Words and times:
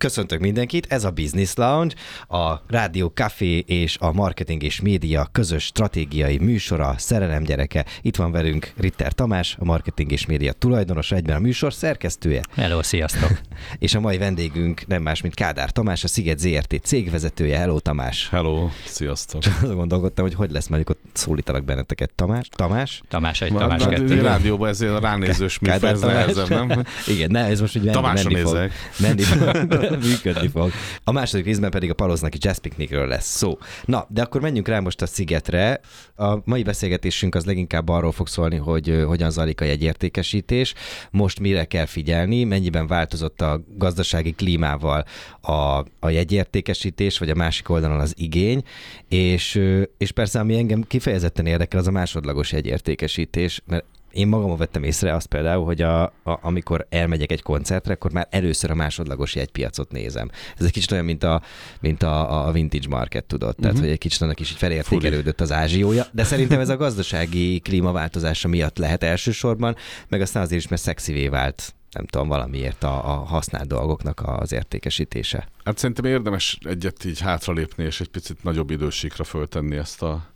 Köszöntök 0.00 0.40
mindenkit, 0.40 0.86
ez 0.88 1.04
a 1.04 1.10
Business 1.10 1.54
Lounge, 1.54 1.94
a 2.28 2.54
Rádió 2.68 3.06
Café 3.14 3.58
és 3.58 3.96
a 3.98 4.12
Marketing 4.12 4.62
és 4.62 4.80
Média 4.80 5.28
közös 5.32 5.64
stratégiai 5.64 6.38
műsora, 6.38 6.94
szerelem 6.98 7.42
gyereke. 7.42 7.84
Itt 8.02 8.16
van 8.16 8.30
velünk 8.32 8.72
Ritter 8.76 9.12
Tamás, 9.12 9.56
a 9.58 9.64
Marketing 9.64 10.12
és 10.12 10.26
Média 10.26 10.52
tulajdonos, 10.52 11.12
egyben 11.12 11.36
a 11.36 11.38
műsor 11.38 11.72
szerkesztője. 11.72 12.42
Hello, 12.54 12.82
sziasztok! 12.82 13.40
és 13.78 13.94
a 13.94 14.00
mai 14.00 14.18
vendégünk 14.18 14.86
nem 14.86 15.02
más, 15.02 15.20
mint 15.20 15.34
Kádár 15.34 15.70
Tamás, 15.70 16.04
a 16.04 16.08
Sziget 16.08 16.38
ZRT 16.38 16.80
cégvezetője. 16.82 17.58
Hello, 17.58 17.78
Tamás! 17.80 18.28
Hello, 18.28 18.68
sziasztok! 18.84 19.40
Csak 19.40 19.58
azon 19.62 19.76
gondolkodtam, 19.76 20.24
hogy 20.24 20.34
hogy 20.34 20.50
lesz 20.50 20.66
mondjuk 20.66 20.90
ott 20.90 21.00
szólítalak 21.12 21.64
benneteket. 21.64 22.10
Tamás? 22.14 22.48
Tamás? 22.50 23.02
Tamás 23.08 23.40
egy, 23.40 23.52
Tamás 23.52 23.86
kettő. 23.86 24.18
A 24.18 24.22
rádióban 24.22 24.68
ezért 24.68 24.92
a 24.92 25.00
ránézős 25.00 25.58
műfaj, 25.58 25.90
ez 25.90 26.00
nehezebb, 26.00 26.48
nem? 26.48 26.84
Igen, 27.06 27.30
ne, 27.30 27.44
ez 27.44 27.60
most 27.60 27.76
úgy 27.76 27.84
menni, 27.84 28.00
menni 28.00 28.34
fog. 28.34 28.70
Menni 28.98 29.22
fog. 29.22 29.88
működni 30.08 30.48
fog. 30.48 30.70
A 31.04 31.12
második 31.12 31.44
részben 31.44 31.70
pedig 31.70 31.90
a 31.90 31.94
Paloznaki 31.94 32.38
Jazz 32.40 32.58
Picnicről 32.58 33.06
lesz 33.06 33.36
szó. 33.36 33.58
Na, 33.84 34.06
de 34.08 34.22
akkor 34.22 34.40
menjünk 34.40 34.68
rá 34.68 34.80
most 34.80 35.02
a 35.02 35.06
szigetre. 35.06 35.80
A 36.16 36.38
mai 36.44 36.62
beszélgetésünk 36.62 37.34
az 37.34 37.44
leginkább 37.44 37.88
arról 37.88 38.12
fog 38.12 38.28
szólni, 38.28 38.56
hogy 38.56 39.04
hogyan 39.06 39.30
zajlik 39.30 39.60
a 39.60 39.64
jegyértékesítés, 39.64 40.74
most 41.10 41.40
mire 41.40 41.64
kell 41.64 41.86
figyelni, 41.86 42.44
mennyiben 42.44 42.86
változott 42.86 43.40
a 43.40 43.60
gazdasági 43.76 44.32
klímával 44.32 45.04
a, 45.40 45.84
a 46.00 46.08
jegyértékesítés, 46.08 47.18
vagy 47.18 47.30
a 47.30 47.34
másik 47.34 47.68
oldalon 47.68 48.00
az 48.00 48.14
igény, 48.16 48.62
és, 49.08 49.60
és 49.98 50.12
persze 50.12 50.38
ami 50.38 50.56
engem 50.56 50.82
kifejezetten 50.82 51.46
érdekel, 51.46 51.78
az 51.78 51.86
a 51.86 51.90
másodlagos 51.90 52.52
jegyértékesítés, 52.52 53.62
mert 53.66 53.84
én 54.10 54.28
magamon 54.28 54.56
vettem 54.56 54.82
észre 54.82 55.14
azt 55.14 55.26
például, 55.26 55.64
hogy 55.64 55.82
a, 55.82 56.02
a, 56.02 56.12
amikor 56.40 56.86
elmegyek 56.88 57.32
egy 57.32 57.42
koncertre, 57.42 57.92
akkor 57.92 58.12
már 58.12 58.26
először 58.30 58.70
a 58.70 58.74
másodlagos 58.74 59.34
jegypiacot 59.34 59.92
nézem. 59.92 60.30
Ez 60.58 60.64
egy 60.64 60.72
kicsit 60.72 60.92
olyan, 60.92 61.04
mint 61.04 61.22
a, 61.22 61.42
mint 61.80 62.02
a, 62.02 62.46
a 62.46 62.52
vintage 62.52 62.88
market, 62.88 63.24
tudod? 63.24 63.54
Tehát, 63.56 63.70
uh-huh. 63.70 63.80
hogy 63.80 63.90
egy 63.90 63.98
kicsit 63.98 64.22
annak 64.22 64.40
is 64.40 64.50
felértékelődött 64.50 65.40
az 65.40 65.52
ázsiója, 65.52 66.06
de 66.12 66.24
szerintem 66.24 66.60
ez 66.60 66.68
a 66.68 66.76
gazdasági 66.76 67.58
klímaváltozása 67.58 68.48
miatt 68.48 68.78
lehet 68.78 69.02
elsősorban, 69.02 69.76
meg 70.08 70.20
aztán 70.20 70.42
azért 70.42 70.62
is, 70.62 70.68
mert 70.68 70.82
szexivé 70.82 71.28
vált 71.28 71.74
nem 71.90 72.06
tudom, 72.06 72.28
valamiért 72.28 72.82
a, 72.82 73.12
a 73.12 73.24
használt 73.24 73.66
dolgoknak 73.66 74.22
az 74.24 74.52
értékesítése. 74.52 75.48
Hát 75.64 75.78
szerintem 75.78 76.04
érdemes 76.04 76.58
egyet 76.62 77.04
így 77.04 77.20
hátralépni, 77.20 77.84
és 77.84 78.00
egy 78.00 78.08
picit 78.08 78.42
nagyobb 78.42 78.70
idősíkra 78.70 79.24
föltenni 79.24 79.76
ezt 79.76 80.02
a, 80.02 80.29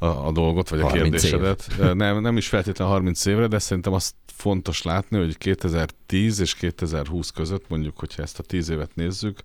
a, 0.00 0.26
a 0.26 0.32
dolgot, 0.32 0.68
vagy 0.68 0.80
a 0.80 0.86
kérdésedet. 0.86 1.66
Év. 1.78 1.92
Nem, 1.92 2.20
nem 2.20 2.36
is 2.36 2.48
feltétlenül 2.48 2.92
30 2.92 3.24
évre, 3.26 3.46
de 3.46 3.58
szerintem 3.58 3.92
azt 3.92 4.14
fontos 4.26 4.82
látni, 4.82 5.18
hogy 5.18 5.38
2010 5.38 6.40
és 6.40 6.54
2020 6.54 7.30
között, 7.30 7.68
mondjuk, 7.68 7.98
hogyha 7.98 8.22
ezt 8.22 8.38
a 8.38 8.42
10 8.42 8.68
évet 8.68 8.94
nézzük, 8.94 9.38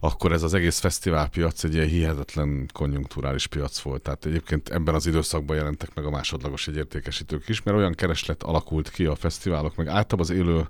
akkor 0.00 0.32
ez 0.32 0.42
az 0.42 0.54
egész 0.54 0.78
fesztiválpiac 0.78 1.64
egy 1.64 1.74
ilyen 1.74 1.86
hihetetlen 1.86 2.68
konjunkturális 2.72 3.46
piac 3.46 3.80
volt. 3.80 4.02
Tehát 4.02 4.26
egyébként 4.26 4.68
ebben 4.68 4.94
az 4.94 5.06
időszakban 5.06 5.56
jelentek 5.56 5.94
meg 5.94 6.04
a 6.04 6.10
másodlagos 6.10 6.68
egyértékesítők 6.68 7.48
is, 7.48 7.62
mert 7.62 7.76
olyan 7.76 7.94
kereslet 7.94 8.42
alakult 8.42 8.90
ki 8.90 9.04
a 9.04 9.14
fesztiválok, 9.14 9.76
meg 9.76 9.86
általában 9.86 10.20
az 10.20 10.30
élő 10.30 10.68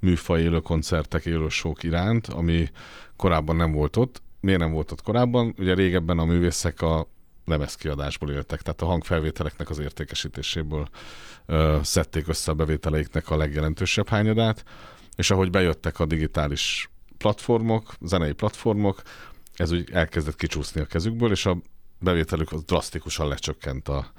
műfaj, 0.00 0.42
élő 0.42 0.60
koncertek, 0.60 1.24
élő 1.24 1.48
sok 1.48 1.82
iránt, 1.82 2.26
ami 2.26 2.68
korábban 3.16 3.56
nem 3.56 3.72
volt 3.72 3.96
ott. 3.96 4.22
Miért 4.40 4.60
nem 4.60 4.72
volt 4.72 4.92
ott 4.92 5.02
korábban? 5.02 5.54
Ugye 5.58 5.74
régebben 5.74 6.18
a 6.18 6.24
művészek 6.24 6.82
a 6.82 7.08
lemezkiadásból 7.44 8.30
éltek, 8.30 8.62
tehát 8.62 8.82
a 8.82 8.86
hangfelvételeknek 8.86 9.70
az 9.70 9.78
értékesítéséből 9.78 10.88
ö, 11.46 11.78
szedték 11.82 12.28
össze 12.28 12.50
a 12.50 12.54
bevételeiknek 12.54 13.30
a 13.30 13.36
legjelentősebb 13.36 14.08
hányadát, 14.08 14.64
és 15.16 15.30
ahogy 15.30 15.50
bejöttek 15.50 16.00
a 16.00 16.06
digitális 16.06 16.90
platformok, 17.18 17.94
zenei 18.00 18.32
platformok, 18.32 19.02
ez 19.56 19.72
úgy 19.72 19.90
elkezdett 19.92 20.36
kicsúszni 20.36 20.80
a 20.80 20.86
kezükből, 20.86 21.30
és 21.30 21.46
a 21.46 21.56
bevételük 21.98 22.52
az 22.52 22.64
drasztikusan 22.64 23.28
lecsökkent 23.28 23.88
a, 23.88 24.12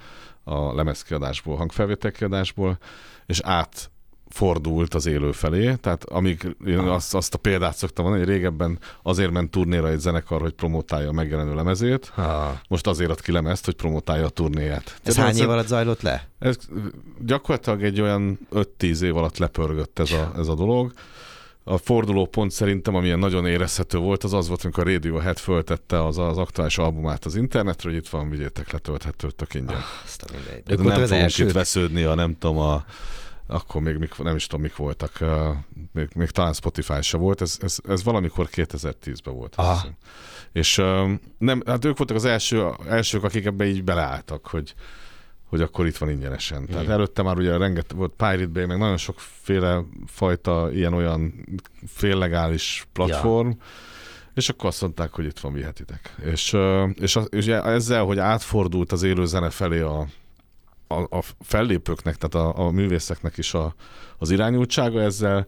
a 0.44 0.74
lemezkiadásból, 0.76 1.58
hangfelvételkiadásból, 1.58 2.78
és 3.26 3.40
át 3.44 3.92
fordult 4.36 4.94
az 4.94 5.06
élő 5.06 5.32
felé, 5.32 5.74
tehát 5.74 6.04
amíg 6.04 6.56
én 6.66 6.78
azt, 6.78 7.16
azt 7.16 7.34
a 7.34 7.38
példát 7.38 7.76
szoktam 7.76 8.06
mondani, 8.06 8.26
hogy 8.26 8.36
régebben 8.36 8.80
azért 9.04 9.32
ment 9.32 9.52
turnéra 9.52 9.90
egy 9.90 10.00
zenekar, 10.00 10.42
hogy 10.42 10.54
promotálja 10.54 11.10
a 11.10 11.12
megjelenő 11.12 11.56
lemezét, 11.56 12.12
ha. 12.16 12.62
most 12.68 12.88
azért 12.88 13.10
ad 13.10 13.22
ki 13.22 13.32
lemezt, 13.32 13.66
hogy 13.66 13.74
promotálja 13.74 14.26
a 14.26 14.30
turnéját. 14.30 15.00
Ez 15.04 15.16
hány 15.16 15.38
év 15.38 15.50
alatt 15.50 15.68
zajlott 15.68 16.02
le? 16.02 16.28
Ez 16.40 16.58
gyakorlatilag 17.26 17.84
egy 17.84 18.02
olyan 18.02 18.40
5-10 18.52 19.02
év 19.02 19.18
alatt 19.18 19.38
lepörgött 19.38 20.00
ez 20.00 20.12
a, 20.12 20.34
ez 20.38 20.48
a 20.48 20.56
dolog. 20.56 20.92
A 21.64 21.78
fordulópont 21.78 22.52
szerintem, 22.52 22.96
amilyen 22.96 23.20
nagyon 23.20 23.46
érezhető 23.46 23.98
volt, 23.98 24.24
az 24.24 24.34
az 24.34 24.48
volt, 24.48 24.64
amikor 24.64 24.88
a 24.88 24.92
Radiohead 24.92 25.38
föltette 25.38 26.06
az, 26.06 26.18
az 26.18 26.38
aktuális 26.38 26.78
albumát 26.78 27.26
az 27.26 27.36
internetre, 27.36 27.90
hogy 27.90 27.98
itt 27.98 28.10
van, 28.10 28.30
vigyétek, 28.30 28.72
letölthető, 28.72 29.32
tök 29.32 29.54
ingyen. 29.54 29.76
Ah, 29.76 29.84
azt 30.04 30.24
a 30.24 30.26
mindegy. 30.32 30.78
nem 30.78 30.94
fogunk 30.94 31.12
első... 31.12 31.46
itt 31.46 31.52
vesződni, 31.52 32.04
a 32.04 32.16
nem 32.16 32.38
tudom, 32.38 32.58
a 32.58 32.86
akkor 33.48 33.82
még 33.82 33.98
mik, 33.98 34.18
nem 34.18 34.36
is 34.36 34.48
tudom, 34.48 34.62
mik 34.62 34.76
voltak, 34.76 35.24
még, 35.92 36.10
még 36.16 36.30
talán 36.30 36.54
Spotify 36.54 37.02
se 37.02 37.18
volt, 37.18 37.42
ez, 37.42 37.58
ez, 37.62 37.78
ez 37.88 38.04
valamikor 38.04 38.48
2010-ben 38.52 39.34
volt. 39.34 39.56
És 40.52 40.76
nem, 41.38 41.62
hát 41.66 41.86
ők 41.86 41.98
voltak 41.98 42.16
az 42.16 42.26
első, 42.26 42.70
elsők, 42.88 43.24
akik 43.24 43.46
ebbe 43.46 43.66
így 43.66 43.84
beleálltak, 43.84 44.48
hogy, 44.48 44.74
hogy 45.50 45.62
akkor 45.62 45.86
itt 45.86 45.98
van 45.98 46.10
ingyenesen. 46.10 46.62
Igen. 46.62 46.74
Tehát 46.74 46.90
előtte 46.90 47.22
már 47.22 47.38
ugye 47.38 47.58
rengeteg 47.58 47.98
volt 47.98 48.14
Pirate 48.18 48.48
Bay, 48.48 48.66
meg 48.66 48.78
nagyon 48.78 48.98
sokféle 48.98 49.84
fajta 50.06 50.70
ilyen-olyan 50.72 51.34
féllegális 51.88 52.88
platform, 52.94 53.48
ja. 53.48 53.56
és 54.34 54.50
akkor 54.50 54.70
azt 54.70 54.82
mondták, 54.82 55.12
hogy 55.12 55.26
itt 55.26 55.40
van, 55.40 55.54
vihetitek. 55.54 56.16
És, 56.32 56.58
és, 56.94 57.20
és 57.30 57.48
ezzel, 57.48 58.04
hogy 58.04 58.20
átfordult 58.20 58.92
az 58.92 59.04
élő 59.04 59.26
zene 59.26 59.50
felé 59.50 59.80
a, 59.80 60.08
a, 60.88 61.18
a 61.18 61.24
fellépőknek, 61.40 62.16
tehát 62.16 62.48
a, 62.48 62.66
a 62.66 62.72
művészeknek 62.72 63.38
is 63.38 63.54
a, 63.54 63.76
az 64.18 64.32
irányultsága 64.32 65.02
ezzel. 65.02 65.48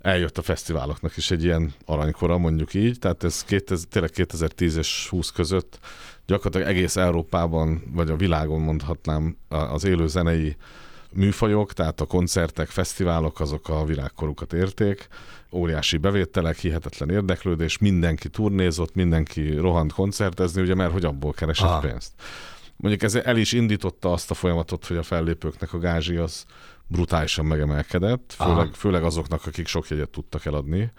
Eljött 0.00 0.38
a 0.38 0.42
fesztiváloknak 0.42 1.16
is 1.16 1.30
egy 1.30 1.44
ilyen 1.44 1.74
aranykora, 1.84 2.38
mondjuk 2.38 2.74
így, 2.74 2.98
tehát 2.98 3.24
ez 3.24 3.44
2000, 3.44 3.88
tényleg 3.88 4.10
2010 4.10 4.76
és 4.76 5.08
20 5.08 5.30
között 5.30 5.78
gyakorlatilag 6.26 6.66
egész 6.68 6.96
Európában, 6.96 7.82
vagy 7.92 8.10
a 8.10 8.16
világon 8.16 8.60
mondhatnám 8.60 9.36
az 9.48 9.84
élő 9.84 10.06
zenei 10.06 10.56
műfajok, 11.10 11.72
tehát 11.72 12.00
a 12.00 12.04
koncertek, 12.04 12.68
fesztiválok, 12.68 13.40
azok 13.40 13.68
a 13.68 13.84
világkorukat 13.84 14.52
érték, 14.52 15.08
óriási 15.52 15.96
bevételek, 15.96 16.56
hihetetlen 16.56 17.10
érdeklődés, 17.10 17.78
mindenki 17.78 18.28
turnézott, 18.28 18.94
mindenki 18.94 19.54
rohant 19.54 19.92
koncertezni, 19.92 20.62
ugye 20.62 20.74
mert 20.74 20.92
hogy 20.92 21.04
abból 21.04 21.32
keresett 21.32 21.68
Aha. 21.68 21.80
pénzt 21.80 22.12
mondjuk 22.76 23.02
ez 23.02 23.14
el 23.14 23.36
is 23.36 23.52
indította 23.52 24.12
azt 24.12 24.30
a 24.30 24.34
folyamatot, 24.34 24.86
hogy 24.86 24.96
a 24.96 25.02
fellépőknek 25.02 25.72
a 25.72 25.78
gázsi 25.78 26.16
az 26.16 26.44
brutálisan 26.86 27.46
megemelkedett, 27.46 28.34
főleg, 28.38 28.74
főleg 28.74 29.04
azoknak, 29.04 29.46
akik 29.46 29.66
sok 29.66 29.88
jegyet 29.88 30.10
tudtak 30.10 30.44
eladni, 30.44 30.92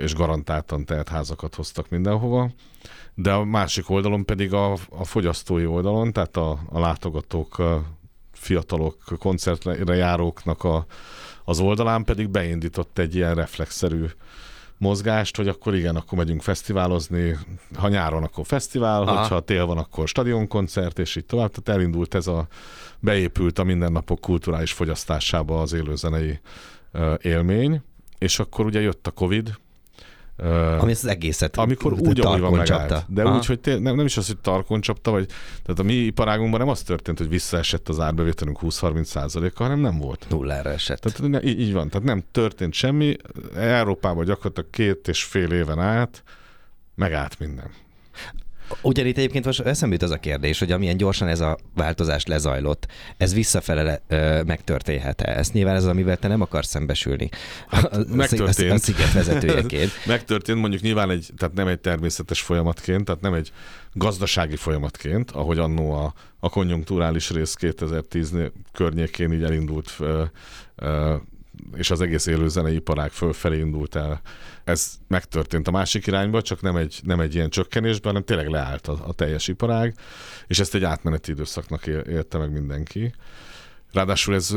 és 0.00 0.14
garantáltan 0.14 0.84
tehet 0.84 1.08
házakat 1.08 1.54
hoztak 1.54 1.88
mindenhova. 1.88 2.50
De 3.14 3.32
a 3.32 3.44
másik 3.44 3.90
oldalon 3.90 4.24
pedig 4.24 4.52
a, 4.52 4.72
a 4.72 5.04
fogyasztói 5.04 5.66
oldalon, 5.66 6.12
tehát 6.12 6.36
a, 6.36 6.58
a 6.68 6.78
látogatók, 6.78 7.58
a 7.58 7.82
fiatalok, 8.32 8.96
koncertre 9.18 9.94
járóknak 9.94 10.64
a, 10.64 10.86
az 11.44 11.60
oldalán 11.60 12.04
pedig 12.04 12.28
beindított 12.28 12.98
egy 12.98 13.14
ilyen 13.14 13.34
reflexzerű 13.34 14.04
mozgást, 14.80 15.36
hogy 15.36 15.48
akkor 15.48 15.74
igen, 15.74 15.96
akkor 15.96 16.18
megyünk 16.18 16.42
fesztiválozni, 16.42 17.36
ha 17.78 17.88
nyáron, 17.88 18.22
akkor 18.22 18.46
fesztivál, 18.46 19.02
Aha. 19.02 19.18
hogyha 19.18 19.40
tél 19.40 19.66
van, 19.66 19.78
akkor 19.78 20.08
stadionkoncert, 20.08 20.98
és 20.98 21.16
így 21.16 21.24
tovább. 21.24 21.50
Tehát 21.50 21.80
elindult 21.80 22.14
ez 22.14 22.26
a, 22.26 22.46
beépült 23.00 23.58
a 23.58 23.64
mindennapok 23.64 24.20
kulturális 24.20 24.72
fogyasztásába 24.72 25.60
az 25.60 25.72
élőzenei 25.72 26.40
élmény, 27.22 27.82
és 28.18 28.38
akkor 28.38 28.64
ugye 28.64 28.80
jött 28.80 29.06
a 29.06 29.10
Covid, 29.10 29.58
Ami 30.78 30.90
az 30.90 31.06
egészet 31.06 31.56
Amikor 31.56 31.92
úgy, 31.92 32.20
ahogy 32.20 32.40
van 32.40 32.52
megállt. 32.52 33.04
De 33.08 33.22
Aha. 33.22 33.36
úgy, 33.36 33.46
hogy 33.46 33.60
té- 33.60 33.80
nem, 33.80 33.96
nem 33.96 34.06
is 34.06 34.16
az, 34.16 34.26
hogy 34.26 34.38
tarkon 34.38 34.80
csapta, 34.80 35.10
vagy 35.10 35.26
tehát 35.62 35.78
a 35.78 35.82
mi 35.82 35.92
iparágunkban 35.92 36.60
nem 36.60 36.68
az 36.68 36.82
történt, 36.82 37.18
hogy 37.18 37.28
visszaesett 37.28 37.88
az 37.88 38.00
árbevételünk 38.00 38.58
20-30 38.62 39.04
százaléka, 39.04 39.62
hanem 39.62 39.78
nem 39.78 39.98
volt. 39.98 40.26
Nullára 40.28 40.70
esett. 40.70 41.00
Tehát 41.00 41.44
így, 41.44 41.60
így 41.60 41.72
van, 41.72 41.88
tehát 41.88 42.06
nem 42.06 42.22
történt 42.30 42.72
semmi. 42.72 43.16
Európában 43.54 44.24
gyakorlatilag 44.24 44.70
két 44.70 45.08
és 45.08 45.24
fél 45.24 45.52
éven 45.52 45.78
át 45.78 46.22
megállt 46.94 47.38
minden. 47.38 47.70
Ugyanitt 48.82 49.16
egyébként 49.16 49.44
most 49.44 49.60
eszembe 49.60 49.94
jut 49.94 50.04
az 50.04 50.10
a 50.10 50.18
kérdés, 50.18 50.58
hogy 50.58 50.72
amilyen 50.72 50.96
gyorsan 50.96 51.28
ez 51.28 51.40
a 51.40 51.58
változás 51.74 52.26
lezajlott, 52.26 52.86
ez 53.16 53.34
visszafele 53.34 54.02
ö, 54.08 54.42
megtörténhet-e? 54.42 55.36
Ez 55.36 55.50
nyilván 55.50 55.74
ez 55.74 55.84
amivel 55.84 56.16
te 56.16 56.28
nem 56.28 56.40
akarsz 56.40 56.68
szembesülni. 56.68 57.28
Hát, 57.68 57.84
a, 57.84 58.04
megtörtént. 58.14 58.70
A, 58.70 58.74
a 58.74 58.78
sziget 58.78 59.12
vezetőjeként. 59.12 59.90
megtörtént 60.06 60.58
mondjuk 60.58 60.82
nyilván 60.82 61.10
egy, 61.10 61.28
tehát 61.36 61.54
nem 61.54 61.66
egy 61.66 61.80
természetes 61.80 62.40
folyamatként, 62.40 63.04
tehát 63.04 63.20
nem 63.20 63.34
egy 63.34 63.52
gazdasági 63.92 64.56
folyamatként, 64.56 65.30
ahogy 65.30 65.58
annó 65.58 65.92
a, 65.92 66.14
a 66.40 66.48
konjunkturális 66.48 67.30
rész 67.30 67.54
2010 67.54 68.34
környékén 68.72 69.32
így 69.32 69.42
elindult 69.42 69.92
ö, 69.98 70.22
ö, 70.76 71.14
és 71.76 71.90
az 71.90 72.00
egész 72.00 72.26
élőzenei 72.26 72.74
iparág 72.74 73.10
fölfelé 73.10 73.58
indult 73.58 73.94
el. 73.94 74.20
Ez 74.64 74.92
megtörtént 75.08 75.68
a 75.68 75.70
másik 75.70 76.06
irányba, 76.06 76.42
csak 76.42 76.60
nem 76.60 76.76
egy, 76.76 77.00
nem 77.02 77.20
egy 77.20 77.34
ilyen 77.34 77.50
csökkenésben, 77.50 78.06
hanem 78.06 78.24
tényleg 78.24 78.48
leállt 78.48 78.88
a, 78.88 78.98
a 79.06 79.12
teljes 79.12 79.48
iparág, 79.48 79.94
és 80.46 80.58
ezt 80.58 80.74
egy 80.74 80.84
átmeneti 80.84 81.30
időszaknak 81.30 81.86
élte 81.86 82.38
meg 82.38 82.52
mindenki. 82.52 83.12
Ráadásul 83.92 84.34
ez 84.34 84.56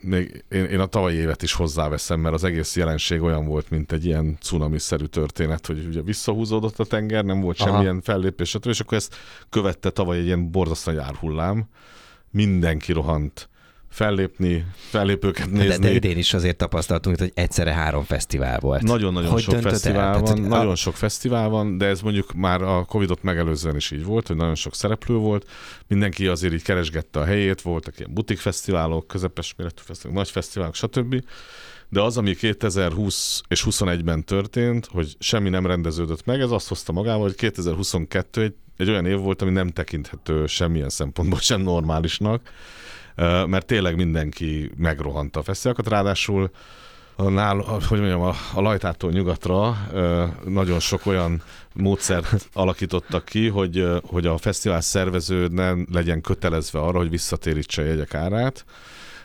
még 0.00 0.44
én, 0.48 0.64
én 0.64 0.80
a 0.80 0.86
tavalyi 0.86 1.16
évet 1.16 1.42
is 1.42 1.52
hozzáveszem, 1.52 2.20
mert 2.20 2.34
az 2.34 2.44
egész 2.44 2.76
jelenség 2.76 3.22
olyan 3.22 3.46
volt, 3.46 3.70
mint 3.70 3.92
egy 3.92 4.04
ilyen 4.04 4.36
cunami-szerű 4.40 5.04
történet, 5.04 5.66
hogy 5.66 5.86
ugye 5.86 6.02
visszahúzódott 6.02 6.78
a 6.78 6.84
tenger, 6.84 7.24
nem 7.24 7.40
volt 7.40 7.60
Aha. 7.60 7.70
semmilyen 7.70 8.00
fellépés, 8.00 8.56
és 8.62 8.80
akkor 8.80 8.96
ezt 8.96 9.16
követte 9.48 9.90
tavaly 9.90 10.18
egy 10.18 10.24
ilyen 10.24 10.50
borzasztó 10.50 10.92
járhullám. 10.92 11.68
Mindenki 12.30 12.92
rohant 12.92 13.48
fellépni, 13.92 14.66
fellépőket 14.76 15.50
nézni. 15.50 15.68
De, 15.68 15.78
de 15.78 15.92
idén 15.92 16.18
is 16.18 16.34
azért 16.34 16.56
tapasztaltunk, 16.56 17.18
hogy 17.18 17.32
egyszerre 17.34 17.72
három 17.72 18.04
fesztivál 18.04 18.60
volt. 18.60 18.82
Nagyon-nagyon 18.82 19.38
sok 19.38 19.60
fesztivál 19.60 20.04
el? 20.04 20.12
van, 20.12 20.24
Tehát, 20.24 20.48
nagyon 20.48 20.70
a... 20.70 20.74
sok 20.74 20.96
fesztivál 20.96 21.48
van, 21.48 21.78
de 21.78 21.86
ez 21.86 22.00
mondjuk 22.00 22.32
már 22.32 22.62
a 22.62 22.84
Covid-ot 22.84 23.22
megelőzően 23.22 23.76
is 23.76 23.90
így 23.90 24.04
volt, 24.04 24.26
hogy 24.26 24.36
nagyon 24.36 24.54
sok 24.54 24.74
szereplő 24.74 25.14
volt, 25.14 25.50
mindenki 25.88 26.26
azért 26.26 26.52
így 26.52 26.62
keresgette 26.62 27.20
a 27.20 27.24
helyét, 27.24 27.62
voltak 27.62 27.98
ilyen 27.98 28.14
butik 28.14 28.38
fesztiválok, 28.38 29.06
közepes 29.06 29.54
méretű 29.56 29.82
fesztiválok, 29.84 30.18
nagy 30.18 30.30
fesztiválok, 30.30 30.74
stb. 30.74 31.24
De 31.88 32.00
az, 32.00 32.16
ami 32.16 32.34
2020 32.34 33.42
és 33.48 33.66
21-ben 33.70 34.24
történt, 34.24 34.86
hogy 34.86 35.16
semmi 35.18 35.48
nem 35.48 35.66
rendeződött 35.66 36.24
meg, 36.24 36.40
ez 36.40 36.50
azt 36.50 36.68
hozta 36.68 36.92
magával, 36.92 37.22
hogy 37.22 37.34
2022 37.34 38.42
egy, 38.42 38.54
egy 38.76 38.88
olyan 38.88 39.06
év 39.06 39.18
volt, 39.18 39.42
ami 39.42 39.50
nem 39.50 39.68
tekinthető 39.68 40.46
semmilyen 40.46 40.88
szempontból 40.88 41.38
sem 41.40 41.60
normálisnak, 41.60 42.50
mert 43.46 43.66
tényleg 43.66 43.96
mindenki 43.96 44.70
megrohanta 44.76 45.40
a 45.40 45.42
fesztiválokat, 45.42 45.88
ráadásul 45.88 46.50
nál, 47.16 47.56
hogy 47.88 47.98
mondjam, 47.98 48.20
a, 48.20 48.34
a 48.54 48.60
lajtától 48.60 49.10
nyugatra 49.10 49.76
nagyon 50.44 50.80
sok 50.80 51.06
olyan 51.06 51.42
módszert 51.72 52.48
alakítottak 52.52 53.24
ki, 53.24 53.48
hogy, 53.48 53.86
hogy 54.06 54.26
a 54.26 54.38
fesztivál 54.38 54.80
szervező 54.80 55.46
nem 55.46 55.86
legyen 55.92 56.20
kötelezve 56.20 56.80
arra, 56.80 56.98
hogy 56.98 57.10
visszatérítse 57.10 57.82
a 57.82 57.84
jegyek 57.84 58.14
árát, 58.14 58.64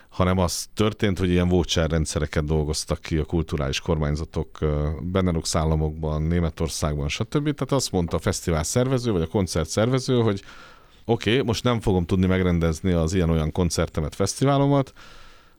hanem 0.08 0.38
az 0.38 0.66
történt, 0.74 1.18
hogy 1.18 1.30
ilyen 1.30 1.48
voucher 1.48 1.90
rendszereket 1.90 2.44
dolgoztak 2.44 3.00
ki 3.00 3.16
a 3.16 3.24
kulturális 3.24 3.80
kormányzatok 3.80 4.58
Benelux 5.00 5.54
államokban, 5.54 6.22
Németországban, 6.22 7.08
stb. 7.08 7.42
Tehát 7.42 7.72
azt 7.72 7.92
mondta 7.92 8.16
a 8.16 8.20
fesztivál 8.20 8.62
szervező, 8.62 9.12
vagy 9.12 9.22
a 9.22 9.26
koncert 9.26 9.68
szervező, 9.68 10.20
hogy 10.20 10.42
oké, 11.08 11.32
okay, 11.32 11.46
most 11.46 11.64
nem 11.64 11.80
fogom 11.80 12.06
tudni 12.06 12.26
megrendezni 12.26 12.92
az 12.92 13.14
ilyen-olyan 13.14 13.52
koncertemet, 13.52 14.14
fesztiválomat, 14.14 14.92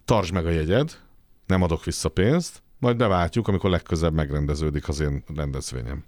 tartsd 0.06 0.34
meg 0.34 0.46
a 0.46 0.50
jegyed, 0.50 0.98
nem 1.46 1.62
adok 1.62 1.84
vissza 1.84 2.10
pénzt, 2.10 2.62
majd 2.80 2.98
beváltjuk, 2.98 3.48
amikor 3.48 3.69
legközebb 3.69 4.13
megrendeződik 4.13 4.88
az 4.88 5.00
én 5.00 5.24
rendezvényem. 5.36 6.04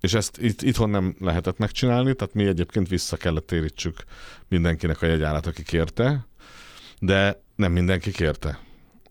És 0.00 0.14
ezt 0.14 0.38
itt, 0.38 0.62
itthon 0.62 0.90
nem 0.90 1.16
lehetett 1.20 1.58
megcsinálni, 1.58 2.14
tehát 2.14 2.34
mi 2.34 2.46
egyébként 2.46 2.88
vissza 2.88 3.16
kellett 3.16 3.46
térítsük 3.46 3.96
mindenkinek 4.48 5.02
a 5.02 5.06
jegyárat, 5.06 5.46
aki 5.46 5.62
kérte, 5.62 6.26
de 6.98 7.42
nem 7.56 7.72
mindenki 7.72 8.10
kérte. 8.10 8.58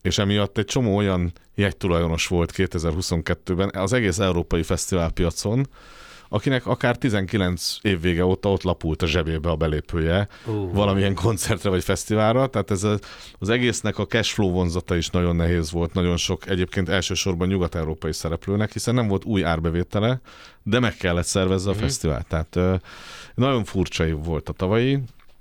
És 0.01 0.17
emiatt 0.17 0.57
egy 0.57 0.65
csomó 0.65 0.95
olyan 0.95 1.31
jegytulajdonos 1.55 2.27
volt 2.27 2.51
2022-ben 2.55 3.69
az 3.73 3.93
egész 3.93 4.19
európai 4.19 4.63
fesztiválpiacon, 4.63 5.67
akinek 6.33 6.65
akár 6.65 6.97
19 6.97 7.77
év 7.81 8.01
vége 8.01 8.25
óta 8.25 8.51
ott 8.51 8.63
lapult 8.63 9.01
a 9.01 9.07
zsebébe 9.07 9.49
a 9.49 9.55
belépője 9.55 10.27
uh. 10.45 10.73
valamilyen 10.73 11.15
koncertre 11.15 11.69
vagy 11.69 11.83
fesztiválra, 11.83 12.47
tehát 12.47 12.71
ez 12.71 12.83
az 13.39 13.49
egésznek 13.49 13.97
a 13.97 14.07
flow 14.23 14.51
vonzata 14.51 14.95
is 14.95 15.09
nagyon 15.09 15.35
nehéz 15.35 15.71
volt, 15.71 15.93
nagyon 15.93 16.17
sok 16.17 16.49
egyébként 16.49 16.89
elsősorban 16.89 17.47
nyugat-európai 17.47 18.13
szereplőnek, 18.13 18.71
hiszen 18.73 18.93
nem 18.93 19.07
volt 19.07 19.25
új 19.25 19.43
árbevétele, 19.43 20.21
de 20.63 20.79
meg 20.79 20.95
kellett 20.95 21.25
szervezze 21.25 21.67
a 21.67 21.71
uh-huh. 21.71 21.85
fesztivál. 21.85 22.23
Tehát 22.23 22.81
nagyon 23.35 23.63
furcsa 23.63 24.05
év 24.05 24.23
volt 24.23 24.49
a 24.49 24.53
tavalyi, 24.53 24.99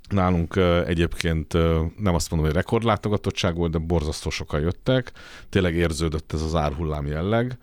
Nálunk 0.08 0.56
egyébként 0.86 1.52
nem 1.96 2.14
azt 2.14 2.30
mondom, 2.30 2.48
hogy 2.48 2.56
rekordlátogatottság 2.56 3.56
volt, 3.56 3.70
de 3.70 3.78
borzasztó 3.78 4.30
sokan 4.30 4.60
jöttek. 4.60 5.12
Tényleg 5.48 5.74
érződött 5.74 6.32
ez 6.32 6.42
az 6.42 6.54
árhullám 6.54 7.06
jelleg. 7.06 7.58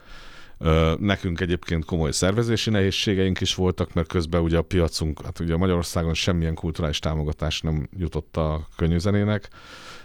Nekünk 1.00 1.40
egyébként 1.40 1.86
komoly 1.86 2.12
szervezési 2.12 2.70
nehézségeink 2.70 3.42
is 3.42 3.56
voltak, 3.56 3.94
mert 3.94 4.08
közben 4.08 4.42
ugye 4.42 4.58
a 4.58 4.62
piacunk, 4.62 5.22
hát 5.24 5.40
ugye 5.40 5.58
Magyarországon 5.58 6.14
semmilyen 6.14 6.54
kulturális 6.54 7.00
támogatás 7.00 7.62
nem 7.62 7.90
jutott 7.98 8.38
a 8.38 8.68
könnyűzenének. 8.76 9.50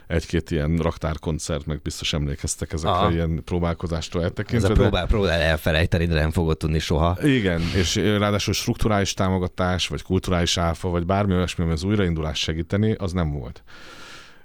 Egy-két 0.06 0.50
ilyen 0.50 0.76
raktárkoncert, 0.76 1.66
meg 1.66 1.82
biztos 1.82 2.12
emlékeztek 2.12 2.72
ezekre 2.72 2.96
Aha. 2.96 3.12
ilyen 3.12 3.42
próbálkozástól 3.44 4.22
eltekintve. 4.22 4.68
Ez 4.68 4.78
a 4.78 4.80
próbál, 4.80 5.06
próbál 5.06 5.40
elfelejteni, 5.40 6.06
de 6.06 6.14
nem 6.14 6.30
fogod 6.30 6.56
tudni 6.56 6.78
soha. 6.78 7.18
Igen, 7.22 7.60
és 7.74 7.94
ráadásul 7.94 8.54
strukturális 8.54 9.14
támogatás, 9.14 9.88
vagy 9.88 10.02
kulturális 10.02 10.56
áfa, 10.56 10.88
vagy 10.88 11.06
bármi 11.06 11.34
olyasmi, 11.34 11.64
ami 11.64 11.72
az 11.72 11.82
újraindulás 11.82 12.38
segíteni, 12.38 12.92
az 12.92 13.12
nem 13.12 13.30
volt. 13.30 13.62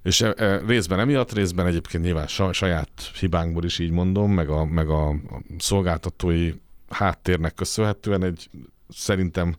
És 0.08 0.22
e, 0.22 0.34
e, 0.38 0.62
részben 0.68 1.00
emiatt, 1.00 1.34
részben 1.34 1.66
egyébként 1.66 2.04
nyilván 2.04 2.28
saját 2.52 2.90
hibánkból 3.20 3.64
is 3.64 3.80
így 3.80 3.92
mondom, 3.92 4.32
meg 4.32 4.50
a, 4.50 4.66
meg 4.66 4.90
a 4.90 5.16
szolgáltatói 5.58 6.54
háttérnek 6.90 7.54
köszönhetően 7.54 8.24
egy 8.24 8.50
szerintem 8.90 9.56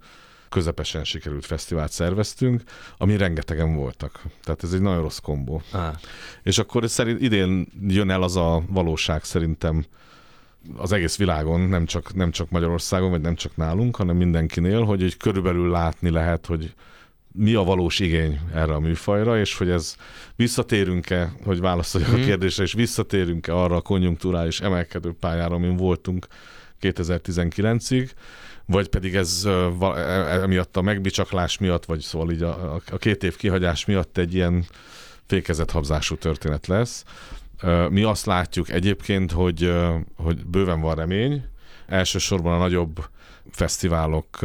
közepesen 0.49 1.05
sikerült 1.05 1.47
fesztivált 1.47 1.93
szerveztünk, 1.93 2.62
ami 2.97 3.17
rengetegen 3.17 3.75
voltak. 3.75 4.23
Tehát 4.45 4.62
ez 4.62 4.73
egy 4.73 4.81
nagyon 4.81 5.03
rossz 5.03 5.19
kombó. 5.19 5.62
Ah. 5.73 5.95
És 6.43 6.59
akkor 6.59 6.89
szerint 6.89 7.21
idén 7.21 7.69
jön 7.89 8.11
el 8.11 8.23
az 8.23 8.37
a 8.37 8.62
valóság 8.69 9.25
szerintem 9.25 9.85
az 10.77 10.93
egész 10.93 11.17
világon, 11.17 11.61
nem 11.61 11.85
csak, 11.85 12.15
nem 12.15 12.31
csak 12.31 12.51
Magyarországon, 12.51 13.11
vagy 13.11 13.21
nem 13.21 13.35
csak 13.35 13.56
nálunk, 13.56 13.97
hanem 13.97 14.17
mindenkinél, 14.17 14.85
hogy 14.85 15.03
egy 15.03 15.17
körülbelül 15.17 15.70
látni 15.70 16.11
lehet, 16.11 16.46
hogy 16.46 16.75
mi 17.32 17.55
a 17.55 17.63
valós 17.63 17.99
igény 17.99 18.41
erre 18.55 18.75
a 18.75 18.81
műfajra, 18.81 19.39
és 19.39 19.56
hogy 19.56 19.70
ez 19.70 19.97
visszatérünk-e, 20.37 21.32
hogy 21.44 21.61
válaszoljak 21.61 22.11
mm. 22.11 22.15
a 22.15 22.17
mhm. 22.17 22.27
kérdésre, 22.27 22.63
és 22.63 22.73
visszatérünk-e 22.73 23.55
arra 23.55 23.77
a 23.77 23.81
konjunkturális 23.81 24.61
emelkedő 24.61 25.13
pályára, 25.20 25.55
amin 25.55 25.77
voltunk 25.77 26.27
2019-ig, 26.81 28.11
vagy 28.67 28.89
pedig 28.89 29.15
ez 29.15 29.43
e, 29.44 29.51
e, 29.81 30.43
emiatt 30.43 30.77
a 30.77 30.82
megbicsaklás 30.82 31.58
miatt, 31.58 31.85
vagy 31.85 32.01
szóval 32.01 32.31
így 32.31 32.43
a, 32.43 32.75
a 32.91 32.97
két 32.97 33.25
év 33.25 33.37
kihagyás 33.37 33.85
miatt 33.85 34.19
egy 34.19 34.35
ilyen 34.35 34.65
fékezethabzású 35.27 36.17
történet 36.17 36.67
lesz. 36.67 37.05
Mi 37.89 38.03
azt 38.03 38.27
látjuk 38.27 38.70
egyébként, 38.70 39.32
hogy, 39.32 39.73
hogy 40.17 40.47
bőven 40.47 40.81
van 40.81 40.94
remény, 40.94 41.44
elsősorban 41.87 42.55
a 42.55 42.58
nagyobb 42.58 43.08
fesztiválok 43.51 44.39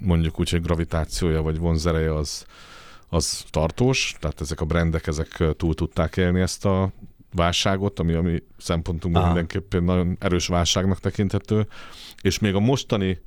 mondjuk 0.00 0.40
úgy, 0.40 0.50
hogy 0.50 0.62
gravitációja 0.62 1.42
vagy 1.42 1.58
vonzereje 1.58 2.14
az, 2.14 2.46
az 3.08 3.44
tartós, 3.50 4.14
tehát 4.18 4.40
ezek 4.40 4.60
a 4.60 4.64
brendek 4.64 5.06
ezek 5.06 5.44
túl 5.56 5.74
tudták 5.74 6.16
élni 6.16 6.40
ezt 6.40 6.64
a 6.64 6.92
válságot, 7.34 7.98
ami 7.98 8.12
a 8.12 8.20
mi 8.20 8.42
szempontunkban 8.58 9.22
Aha. 9.22 9.32
mindenképpen 9.32 9.82
nagyon 9.82 10.16
erős 10.20 10.46
válságnak 10.46 11.00
tekinthető, 11.00 11.66
és 12.22 12.38
még 12.38 12.54
a 12.54 12.60
mostani 12.60 13.20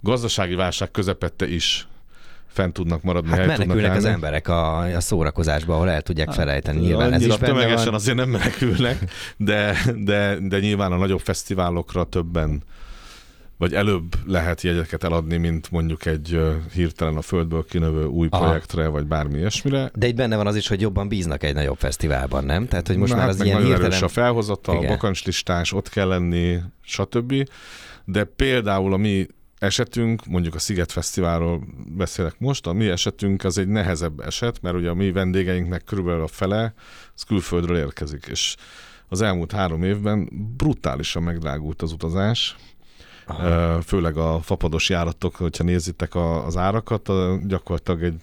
gazdasági 0.00 0.54
válság 0.54 0.90
közepette 0.90 1.48
is 1.48 1.88
fent 2.46 2.72
tudnak 2.72 3.02
maradni. 3.02 3.30
Hát 3.30 3.46
menekülnek 3.46 3.94
az 3.94 4.04
emberek 4.04 4.48
a, 4.48 4.78
a 4.78 5.00
szórakozásba, 5.00 5.74
ahol 5.74 5.90
el 5.90 6.02
tudják 6.02 6.26
hát, 6.26 6.36
felejteni. 6.36 6.80
Nyilván 6.80 7.12
ez 7.12 7.26
is 7.26 7.36
tömegesen 7.36 7.84
van. 7.84 7.94
azért 7.94 8.16
nem 8.16 8.28
menekülnek, 8.28 9.10
de, 9.36 9.76
de, 9.96 10.38
de 10.40 10.58
nyilván 10.58 10.92
a 10.92 10.96
nagyobb 10.96 11.20
fesztiválokra 11.20 12.04
többen 12.04 12.62
vagy 13.58 13.74
előbb 13.74 14.14
lehet 14.26 14.60
jegyeket 14.60 15.04
eladni, 15.04 15.36
mint 15.36 15.70
mondjuk 15.70 16.06
egy 16.06 16.40
hirtelen 16.72 17.16
a 17.16 17.22
földből 17.22 17.64
kinövő 17.64 18.04
új 18.04 18.28
Aha. 18.30 18.44
projektre, 18.44 18.86
vagy 18.86 19.06
bármi 19.06 19.38
ilyesmire. 19.38 19.90
De 19.94 20.06
itt 20.06 20.14
benne 20.16 20.36
van 20.36 20.46
az 20.46 20.56
is, 20.56 20.68
hogy 20.68 20.80
jobban 20.80 21.08
bíznak 21.08 21.42
egy 21.42 21.54
nagyobb 21.54 21.78
fesztiválban, 21.78 22.44
nem? 22.44 22.68
Tehát, 22.68 22.86
hogy 22.86 22.96
most 22.96 23.12
Na, 23.12 23.18
már 23.18 23.26
hát 23.26 23.34
az 23.34 23.44
ilyen 23.44 23.62
hirtelen... 23.62 23.84
erős 23.84 24.02
a 24.02 24.08
felhozata, 24.08 24.72
a 24.72 24.86
bakancslistás, 24.86 25.72
ott 25.72 25.88
kell 25.88 26.08
lenni, 26.08 26.58
stb. 26.82 27.48
De 28.04 28.24
például 28.24 28.92
a 28.92 28.96
mi 28.96 29.26
esetünk, 29.58 30.26
mondjuk 30.26 30.54
a 30.54 30.58
Sziget 30.58 30.92
Fesztiválról 30.92 31.62
beszélek 31.96 32.38
most, 32.38 32.66
a 32.66 32.72
mi 32.72 32.88
esetünk 32.88 33.44
az 33.44 33.58
egy 33.58 33.68
nehezebb 33.68 34.20
eset, 34.20 34.62
mert 34.62 34.76
ugye 34.76 34.88
a 34.88 34.94
mi 34.94 35.12
vendégeinknek 35.12 35.84
körülbelül 35.84 36.22
a 36.22 36.26
fele 36.26 36.74
az 37.14 37.22
külföldről 37.22 37.76
érkezik, 37.76 38.26
és 38.30 38.56
az 39.08 39.20
elmúlt 39.20 39.52
három 39.52 39.82
évben 39.82 40.28
brutálisan 40.56 41.22
megdrágult 41.22 41.82
az 41.82 41.92
utazás, 41.92 42.56
Aha. 43.26 43.80
főleg 43.82 44.16
a 44.16 44.40
fapados 44.42 44.88
járatok, 44.88 45.36
hogyha 45.36 45.64
nézitek 45.64 46.14
az 46.14 46.56
árakat, 46.56 47.10
gyakorlatilag 47.46 48.02
egy 48.02 48.20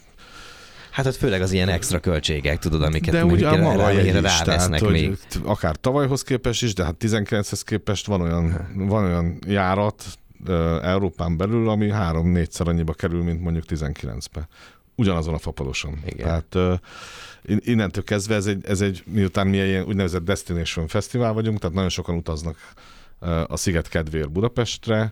Hát 0.93 1.05
ott 1.05 1.15
főleg 1.15 1.41
az 1.41 1.51
ilyen 1.51 1.69
extra 1.69 1.99
költségek, 1.99 2.59
tudod, 2.59 2.81
amiket 2.81 3.13
de 3.13 3.25
ugye 3.25 3.47
a 3.47 3.57
maga 3.57 3.91
is, 3.91 4.11
rávesznek 4.11 4.79
tehát, 4.79 4.93
még. 4.93 5.17
Akár 5.43 5.75
tavalyhoz 5.75 6.23
képest 6.23 6.63
is, 6.63 6.73
de 6.73 6.83
hát 6.83 6.95
19-hez 6.99 7.61
képest 7.65 8.05
van 8.05 8.21
olyan, 8.21 8.69
van 8.75 9.03
olyan 9.03 9.39
járat 9.47 10.03
Európán 10.81 11.37
belül, 11.37 11.69
ami 11.69 11.89
három-négyszer 11.89 12.67
annyiba 12.67 12.93
kerül, 12.93 13.23
mint 13.23 13.41
mondjuk 13.41 13.65
19-be. 13.69 14.47
Ugyanazon 14.95 15.33
a 15.33 15.37
fapadoson. 15.37 15.99
Igen. 16.05 16.43
Tehát 16.51 16.81
innentől 17.43 18.03
kezdve 18.03 18.35
ez 18.35 18.45
egy, 18.45 18.65
ez 18.65 18.81
egy 18.81 19.03
miután 19.05 19.47
mi 19.47 19.59
egy 19.59 19.85
úgynevezett 19.85 20.23
Destination 20.23 20.87
Fesztivál 20.87 21.33
vagyunk, 21.33 21.59
tehát 21.59 21.75
nagyon 21.75 21.89
sokan 21.89 22.15
utaznak 22.15 22.57
a 23.47 23.57
sziget 23.57 23.89
kedvéért 23.89 24.31
Budapestre, 24.31 25.11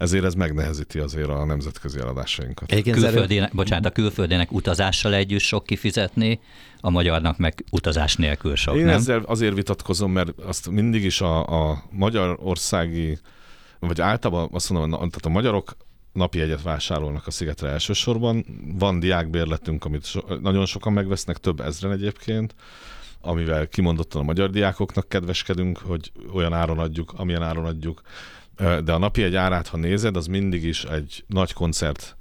ezért 0.00 0.24
ez 0.24 0.34
megnehezíti 0.34 0.98
azért 0.98 1.28
a 1.28 1.44
nemzetközi 1.44 1.98
eladásainkat. 1.98 2.82
Külföldének, 2.82 3.54
bocsánat, 3.54 3.86
a 3.86 3.90
külföldének 3.90 4.52
utazással 4.52 5.14
együtt 5.14 5.40
sok 5.40 5.64
kifizetni, 5.64 6.40
a 6.80 6.90
magyarnak 6.90 7.38
meg 7.38 7.64
utazás 7.70 8.16
nélkül 8.16 8.56
sok, 8.56 8.76
Én 8.76 8.84
nem? 8.84 8.94
ezzel 8.94 9.22
azért 9.26 9.54
vitatkozom, 9.54 10.12
mert 10.12 10.38
azt 10.38 10.70
mindig 10.70 11.04
is 11.04 11.20
a, 11.20 11.70
a 11.70 11.82
magyarországi, 11.90 13.18
vagy 13.78 14.00
általában 14.00 14.48
azt 14.52 14.70
mondom, 14.70 14.90
tehát 14.90 15.26
a 15.26 15.28
magyarok 15.28 15.76
napi 16.12 16.40
egyet 16.40 16.62
vásárolnak 16.62 17.26
a 17.26 17.30
szigetre 17.30 17.68
elsősorban. 17.68 18.44
Van 18.78 19.00
diákbérletünk, 19.00 19.84
amit 19.84 20.04
so, 20.04 20.20
nagyon 20.40 20.66
sokan 20.66 20.92
megvesznek, 20.92 21.36
több 21.36 21.60
ezren 21.60 21.92
egyébként, 21.92 22.54
amivel 23.20 23.68
kimondottan 23.68 24.20
a 24.20 24.24
magyar 24.24 24.50
diákoknak 24.50 25.08
kedveskedünk, 25.08 25.78
hogy 25.78 26.12
olyan 26.32 26.52
áron 26.52 26.78
adjuk, 26.78 27.12
amilyen 27.16 27.42
áron 27.42 27.64
adjuk. 27.64 28.02
De 28.56 28.92
a 28.92 28.98
napi 28.98 29.22
egy 29.22 29.36
árát, 29.36 29.68
ha 29.68 29.76
nézed, 29.76 30.16
az 30.16 30.26
mindig 30.26 30.64
is 30.64 30.84
egy 30.84 31.24
nagy 31.26 31.52
koncert 31.52 32.16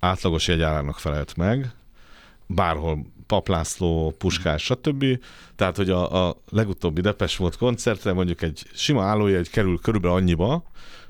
átlagos 0.00 0.48
jegyárának 0.48 0.98
felelt 0.98 1.36
meg, 1.36 1.70
bárhol 2.46 3.06
Paplászló, 3.26 4.14
Puskás, 4.18 4.62
stb. 4.62 5.04
Tehát, 5.56 5.76
hogy 5.76 5.90
a, 5.90 6.28
a 6.28 6.36
legutóbbi 6.50 7.00
Depes 7.00 7.36
volt 7.36 7.56
koncertre 7.56 8.12
mondjuk 8.12 8.42
egy 8.42 8.62
sima 8.74 9.04
állójegy 9.04 9.50
kerül 9.50 9.78
körülbelül 9.78 10.16
annyiba, 10.16 10.64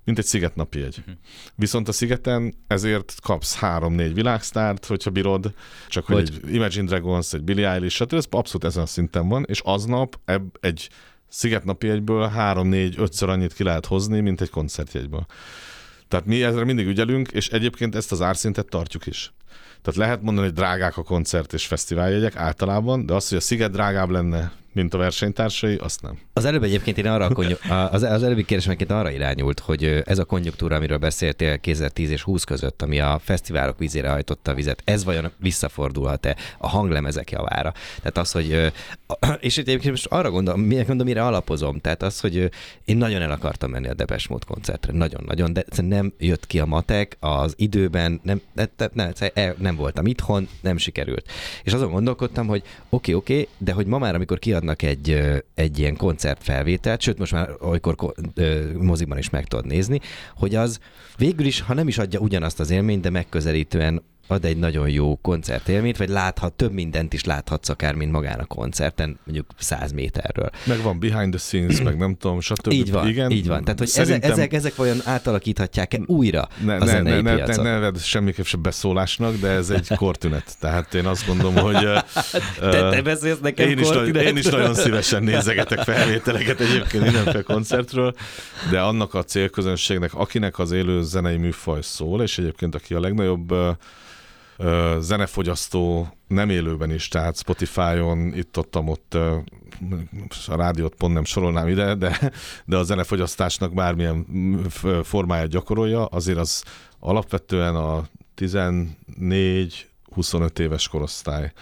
mint 0.09 0.21
egy 0.21 0.27
szigetnapi 0.27 0.83
egy. 0.83 0.99
Uh-huh. 0.99 1.15
Viszont 1.55 1.89
a 1.89 1.93
szigeten 1.93 2.55
ezért 2.67 3.15
kapsz 3.23 3.57
három-négy 3.57 4.15
világsztárt, 4.15 4.85
hogyha 4.87 5.11
bírod, 5.11 5.55
csak 5.89 6.07
hogy, 6.07 6.17
hogy 6.17 6.49
egy 6.49 6.55
Imagine 6.55 6.85
Dragons, 6.85 7.33
egy 7.33 7.43
Billie 7.43 7.71
Eilish, 7.71 7.95
stb. 7.95 8.15
ez 8.15 8.25
abszolút 8.31 8.65
ezen 8.65 8.83
a 8.83 8.87
szinten 8.87 9.29
van, 9.29 9.45
és 9.49 9.61
aznap 9.61 10.21
ebb 10.25 10.57
egy 10.61 10.89
szigetnapi 11.29 11.89
egyből 11.89 12.29
három-négy, 12.29 12.95
ötször 12.99 13.29
annyit 13.29 13.53
ki 13.53 13.63
lehet 13.63 13.87
hozni, 13.87 14.21
mint 14.21 14.41
egy 14.41 14.51
koncertjegyből. 14.51 15.27
Tehát 16.09 16.27
mi 16.27 16.43
ezre 16.43 16.65
mindig 16.65 16.87
ügyelünk, 16.87 17.29
és 17.29 17.49
egyébként 17.49 17.95
ezt 17.95 18.13
az 18.13 18.23
árszintet 18.23 18.69
tartjuk 18.69 19.07
is. 19.07 19.33
Tehát 19.83 19.99
lehet 19.99 20.23
mondani, 20.23 20.47
hogy 20.47 20.57
drágák 20.57 20.97
a 20.97 21.03
koncert 21.03 21.53
és 21.53 21.67
fesztiváljegyek 21.67 22.37
általában, 22.37 23.07
de 23.07 23.15
az, 23.15 23.29
hogy 23.29 23.39
a 23.39 23.41
Sziget 23.41 23.71
drágább 23.71 24.11
lenne, 24.11 24.53
mint 24.73 24.95
a 24.95 24.99
versenytársai, 24.99 25.77
azt 25.77 26.03
nem. 26.03 26.19
Az 26.33 26.45
előbb 26.45 26.63
egyébként 26.63 26.99
én 26.99 27.07
arra 27.07 27.25
a 27.25 27.33
konjuk- 27.33 27.61
az, 27.91 28.03
az 28.03 28.23
előbbi 28.23 28.45
kérdésem 28.45 28.77
arra 28.89 29.11
irányult, 29.11 29.61
hogy 29.61 30.03
ez 30.05 30.19
a 30.19 30.25
konjunktúra, 30.25 30.77
amiről 30.77 30.99
beszéltél 30.99 31.59
2010 31.59 32.11
és 32.11 32.23
20 32.23 32.45
között, 32.45 32.83
ami 32.83 33.01
a 33.01 33.21
fesztiválok 33.25 33.79
vízére 33.79 34.11
hajtotta 34.11 34.51
a 34.51 34.55
vizet, 34.55 34.83
ez 34.85 35.05
vajon 35.05 35.31
visszafordulhat-e 35.39 36.37
a 36.59 36.69
hanglemezek 36.69 37.31
javára? 37.31 37.73
Tehát 37.97 38.19
az, 38.19 38.33
hogy 38.33 38.73
és 39.41 39.59
egyébként 39.59 39.91
most 39.91 40.07
arra 40.07 40.31
gondolom, 40.31 40.61
mondom, 40.61 41.07
mire 41.07 41.25
alapozom, 41.25 41.79
tehát 41.81 42.03
az, 42.03 42.21
hogy 42.21 42.51
én 42.85 42.97
nagyon 42.97 43.23
el 43.23 43.31
akartam 43.31 43.71
menni 43.71 43.89
a 43.89 43.95
Depes 43.95 44.29
Mód 44.29 44.45
koncertre, 44.45 44.93
nagyon-nagyon, 44.93 45.53
de 45.53 45.65
nem 45.77 46.13
jött 46.19 46.47
ki 46.47 46.59
a 46.59 46.67
matek 46.67 47.17
az 47.21 47.55
időben, 47.57 48.21
nem, 48.23 48.41
nem, 48.53 48.69
nem, 48.93 49.13
nem 49.59 49.77
voltam 49.77 50.07
itthon, 50.07 50.49
nem 50.61 50.77
sikerült. 50.77 51.31
És 51.63 51.73
azon 51.73 51.91
gondolkodtam, 51.91 52.47
hogy 52.47 52.63
oké, 52.89 53.15
okay, 53.15 53.15
oké, 53.15 53.33
okay, 53.33 53.49
de 53.59 53.73
hogy 53.73 53.87
ma 53.87 53.99
már, 53.99 54.15
amikor 54.15 54.39
kiadnak 54.59 54.83
egy, 54.83 55.21
egy 55.55 55.79
ilyen 55.79 55.97
koncertfelvételt, 55.97 57.01
sőt 57.01 57.19
most 57.19 57.33
már 57.33 57.51
olykor 57.61 58.15
moziban 58.79 59.19
is 59.19 59.31
meg 59.31 59.47
tudod 59.47 59.67
nézni, 59.67 60.01
hogy 60.35 60.55
az 60.55 60.79
végül 61.17 61.47
is, 61.47 61.61
ha 61.61 61.75
nem 61.75 61.89
is 61.89 61.99
adja 61.99 62.21
ugyanazt 62.21 62.61
az 62.61 62.71
élményt, 62.71 63.03
de 63.03 63.11
megközelítően 63.11 64.03
ad 64.31 64.45
egy 64.45 64.57
nagyon 64.57 64.89
jó 64.89 65.19
koncertélményt, 65.23 65.97
vagy 65.97 66.09
láthat, 66.09 66.53
több 66.53 66.73
mindent 66.73 67.13
is 67.13 67.25
láthatsz 67.25 67.69
akár, 67.69 67.95
mint 67.95 68.13
magán 68.13 68.39
a 68.39 68.45
koncerten, 68.45 69.19
mondjuk 69.25 69.47
100 69.59 69.93
méterről. 69.93 70.51
Meg 70.67 70.83
van 70.83 70.99
behind 70.99 71.31
the 71.31 71.39
scenes, 71.39 71.83
meg 71.83 71.97
nem 71.97 72.17
tudom, 72.17 72.41
stb. 72.41 72.73
Így 72.73 72.91
van, 72.91 73.09
Igen, 73.09 73.31
így 73.31 73.47
van. 73.47 73.63
Tehát, 73.63 73.79
hogy 73.79 73.89
Szerintem... 73.89 74.31
ezek, 74.31 74.39
ezek, 74.39 74.53
ezek 74.53 74.75
vajon 74.75 74.99
átalakíthatják-e 75.05 76.01
újra 76.07 76.49
ne, 76.65 76.77
a 76.77 76.85
ne, 76.85 77.01
ne, 77.01 77.21
ne, 77.21 77.47
ne, 77.47 77.79
ne 77.79 77.99
semmiképp 77.99 78.45
sem 78.45 78.63
beszólásnak, 78.63 79.37
de 79.37 79.49
ez 79.49 79.71
egy 79.71 79.89
kortünet. 79.97 80.57
Tehát 80.61 80.95
én 80.95 81.07
azt 81.07 81.27
gondolom, 81.27 81.55
hogy... 81.55 81.89
te, 82.61 82.91
te 82.91 83.03
beszélsz 83.03 83.39
nekem 83.43 83.69
én 83.69 83.79
is, 83.79 83.89
én 84.15 84.37
is 84.37 84.45
nagyon 84.45 84.75
szívesen 84.75 85.23
nézegetek 85.23 85.79
felvételeket 85.79 86.61
egyébként 86.61 87.05
mindenféle 87.05 87.43
koncertről, 87.43 88.15
de 88.71 88.81
annak 88.81 89.15
a 89.15 89.25
célközönségnek, 89.25 90.15
akinek 90.15 90.59
az 90.59 90.73
élő 90.73 91.03
zenei 91.03 91.37
műfaj 91.37 91.83
szól, 91.83 92.23
és 92.23 92.39
egyébként 92.39 92.75
aki 92.75 92.95
a 92.95 93.01
legnagyobb 93.01 93.55
zenefogyasztó 94.99 96.09
nem 96.27 96.51
élőben 96.51 96.91
is, 96.91 97.09
tehát 97.09 97.39
Spotify-on, 97.39 98.35
itt-ottam 98.35 98.89
ott, 98.89 99.15
a 100.47 100.57
rádiót 100.57 100.95
pont 100.95 101.15
nem 101.15 101.25
sorolnám 101.25 101.69
ide, 101.69 101.95
de, 101.95 102.33
de 102.65 102.77
a 102.77 102.83
zenefogyasztásnak 102.83 103.75
bármilyen 103.75 104.27
formáját 105.03 105.49
gyakorolja, 105.49 106.05
azért 106.05 106.39
az 106.39 106.65
alapvetően 106.99 107.77
a 107.77 108.05
14-25 108.37 110.59
éves 110.59 110.89
korosztály. 110.89 111.53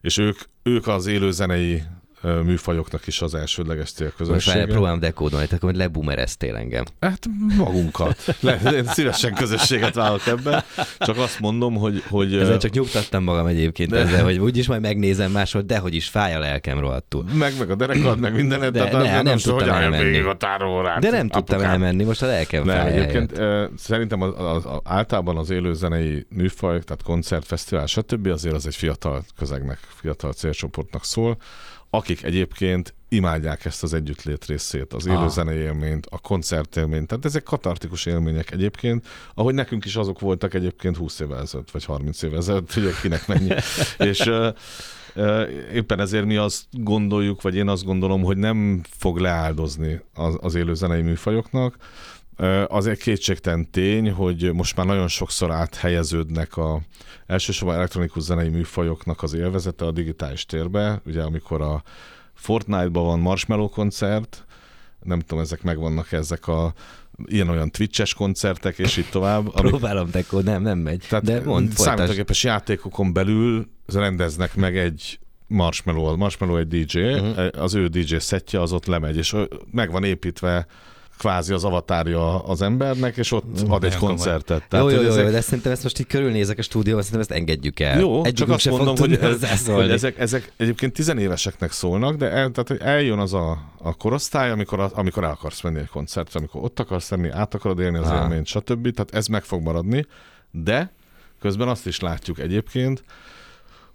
És 0.00 0.18
ők, 0.18 0.38
ők 0.62 0.86
az 0.86 1.06
élőzenei 1.06 1.82
műfajoknak 2.22 3.06
is 3.06 3.20
az 3.22 3.34
elsődleges 3.34 3.92
célközönsége. 3.92 4.58
Most 4.58 4.70
próbálom 4.70 5.00
dekódolni, 5.00 5.46
tehát 5.46 5.62
hogy 5.62 5.76
lebumereztél 5.76 6.56
engem. 6.56 6.84
Hát 7.00 7.26
magunkat. 7.56 8.36
Le, 8.40 8.60
én 8.74 8.84
szívesen 8.84 9.34
közösséget 9.34 9.94
válok 9.94 10.26
ebben, 10.26 10.62
csak 10.98 11.16
azt 11.16 11.40
mondom, 11.40 11.74
hogy... 11.74 12.02
hogy 12.08 12.34
ezzel 12.34 12.58
csak 12.58 12.70
nyugtattam 12.70 13.22
magam 13.22 13.46
egyébként 13.46 13.90
de... 13.90 13.98
ezzel, 13.98 14.24
hogy 14.24 14.38
úgyis 14.38 14.66
majd 14.66 14.80
megnézem 14.80 15.30
máshol, 15.30 15.62
de 15.62 15.78
hogy 15.78 15.94
is 15.94 16.08
fáj 16.08 16.34
a 16.34 16.38
lelkem 16.38 16.78
rohadtul. 16.78 17.24
Meg, 17.32 17.52
meg 17.58 17.70
a 17.70 17.74
derekad, 17.74 18.18
meg 18.18 18.34
mindenet, 18.34 18.72
de, 18.72 18.78
tehát 18.78 18.92
ne, 18.92 19.12
nem, 19.12 19.24
nem 19.24 19.38
tudtam 19.38 19.68
elmenni. 19.68 20.18
A 20.18 20.34
tárórát, 20.34 21.00
de 21.00 21.10
nem 21.10 21.28
tudtam 21.28 21.60
elmenni, 21.60 22.04
most 22.04 22.22
a 22.22 22.26
lelkem 22.26 22.64
fáj. 22.64 22.92
Egyébként 22.92 23.38
e, 23.38 23.70
szerintem 23.76 24.22
az, 24.22 24.32
az, 24.36 24.66
az, 24.66 24.80
általában 24.84 25.36
az 25.36 25.50
élőzenei 25.50 26.26
műfaj, 26.28 26.80
tehát 26.80 27.02
koncert, 27.02 27.46
fesztivál, 27.46 27.86
stb. 27.86 28.26
azért 28.26 28.54
az 28.54 28.66
egy 28.66 28.76
fiatal 28.76 29.24
közegnek, 29.38 29.78
fiatal 30.00 30.32
célcsoportnak 30.32 31.04
szól 31.04 31.36
akik 31.90 32.22
egyébként 32.22 32.94
imádják 33.08 33.64
ezt 33.64 33.82
az 33.82 33.94
együttlét 33.94 34.44
részét, 34.44 34.92
az 34.92 35.06
élőzenei 35.06 35.58
élményt, 35.58 36.06
a 36.10 36.18
koncertélményt. 36.18 37.06
Tehát 37.06 37.24
ezek 37.24 37.42
katartikus 37.42 38.06
élmények 38.06 38.50
egyébként, 38.50 39.06
ahogy 39.34 39.54
nekünk 39.54 39.84
is 39.84 39.96
azok 39.96 40.20
voltak 40.20 40.54
egyébként 40.54 40.96
20 40.96 41.20
évvel 41.20 41.40
ezelőtt, 41.40 41.70
vagy 41.70 41.84
30 41.84 42.22
évvel 42.22 42.38
ezelőtt, 42.38 42.72
hogy 42.72 43.00
kinek 43.02 43.26
mennyi. 43.26 43.54
És 44.10 44.20
uh, 44.20 44.54
éppen 45.72 46.00
ezért 46.00 46.24
mi 46.24 46.36
azt 46.36 46.64
gondoljuk, 46.70 47.42
vagy 47.42 47.54
én 47.54 47.68
azt 47.68 47.84
gondolom, 47.84 48.22
hogy 48.22 48.36
nem 48.36 48.80
fog 48.98 49.18
leáldozni 49.18 50.00
az, 50.14 50.38
az 50.40 50.54
élőzenei 50.54 51.02
műfajoknak, 51.02 51.76
az 52.66 52.86
egy 52.86 52.98
kétségtelen 52.98 53.70
tény, 53.70 54.10
hogy 54.10 54.52
most 54.52 54.76
már 54.76 54.86
nagyon 54.86 55.08
sokszor 55.08 55.50
áthelyeződnek 55.50 56.56
a 56.56 56.80
elsősorban 57.26 57.76
elektronikus 57.76 58.22
zenei 58.22 58.48
műfajoknak 58.48 59.22
az 59.22 59.34
élvezete 59.34 59.84
a 59.84 59.90
digitális 59.90 60.46
térbe. 60.46 61.00
Ugye 61.06 61.22
amikor 61.22 61.60
a 61.60 61.82
Fortnite-ban 62.34 63.04
van 63.04 63.20
Marshmallow 63.20 63.68
koncert, 63.68 64.44
nem 65.02 65.20
tudom, 65.20 65.42
ezek 65.42 65.62
megvannak 65.62 66.12
ezek 66.12 66.48
a 66.48 66.72
ilyen-olyan 67.24 67.70
twitches 67.70 68.14
koncertek, 68.14 68.78
és 68.78 68.96
így 68.96 69.08
tovább. 69.10 69.54
Amik... 69.54 69.70
Próbálom, 69.70 70.10
Dekó, 70.10 70.40
nem, 70.40 70.62
nem 70.62 70.78
megy. 70.78 71.04
Tehát 71.08 71.24
de 71.24 71.40
mond, 71.44 71.72
számítógépes 71.72 72.44
játékokon 72.44 73.12
belül 73.12 73.68
rendeznek 73.86 74.54
meg 74.54 74.76
egy 74.76 75.18
Marshmallow, 75.46 76.16
Marshmallow 76.16 76.56
egy 76.56 76.68
DJ, 76.68 77.00
uh-huh. 77.00 77.46
az 77.58 77.74
ő 77.74 77.86
DJ 77.86 78.16
szettje 78.16 78.60
az 78.60 78.72
ott 78.72 78.86
lemegy, 78.86 79.16
és 79.16 79.36
meg 79.70 79.90
van 79.90 80.04
építve 80.04 80.66
kvázi 81.20 81.52
az 81.52 81.64
avatárja 81.64 82.44
az 82.44 82.62
embernek, 82.62 83.16
és 83.16 83.32
ott 83.32 83.60
ad 83.68 83.84
egy 83.84 83.96
koncertet. 83.96 84.64
Tehát, 84.68 84.86
jó, 84.86 84.92
jó, 84.92 85.02
jó, 85.02 85.08
ezek... 85.08 85.30
de 85.30 85.40
szerintem 85.40 85.72
ezt 85.72 85.82
most 85.82 85.98
így 85.98 86.06
körülnézek 86.06 86.58
a 86.58 86.62
stúdióban, 86.62 87.02
szerintem 87.02 87.28
ezt 87.30 87.40
engedjük 87.40 87.80
el. 87.80 87.98
Jó, 87.98 88.24
Egyikünk 88.24 88.36
csak 88.36 88.50
azt 88.50 88.84
mondom, 88.84 88.96
hogy, 88.96 89.18
ez, 89.42 89.66
hogy 89.66 89.90
ezek, 89.90 90.18
ezek 90.18 90.52
egyébként 90.56 90.92
tizenéveseknek 90.92 91.72
szólnak, 91.72 92.16
de 92.16 92.30
el, 92.30 92.50
tehát 92.50 92.82
eljön 92.82 93.18
az 93.18 93.34
a, 93.34 93.58
a 93.82 93.94
korosztály, 93.94 94.50
amikor, 94.50 94.90
amikor 94.94 95.24
el 95.24 95.30
akarsz 95.30 95.62
menni 95.62 95.78
egy 95.78 95.88
koncertre, 95.88 96.38
amikor 96.38 96.62
ott 96.62 96.80
akarsz 96.80 97.10
lenni, 97.10 97.28
át 97.28 97.54
akarod 97.54 97.78
élni 97.78 97.98
az 97.98 98.10
élményt, 98.10 98.46
stb. 98.46 98.94
Tehát 98.94 99.14
ez 99.14 99.26
meg 99.26 99.42
fog 99.42 99.62
maradni, 99.62 100.06
de 100.50 100.92
közben 101.40 101.68
azt 101.68 101.86
is 101.86 102.00
látjuk 102.00 102.38
egyébként, 102.38 103.04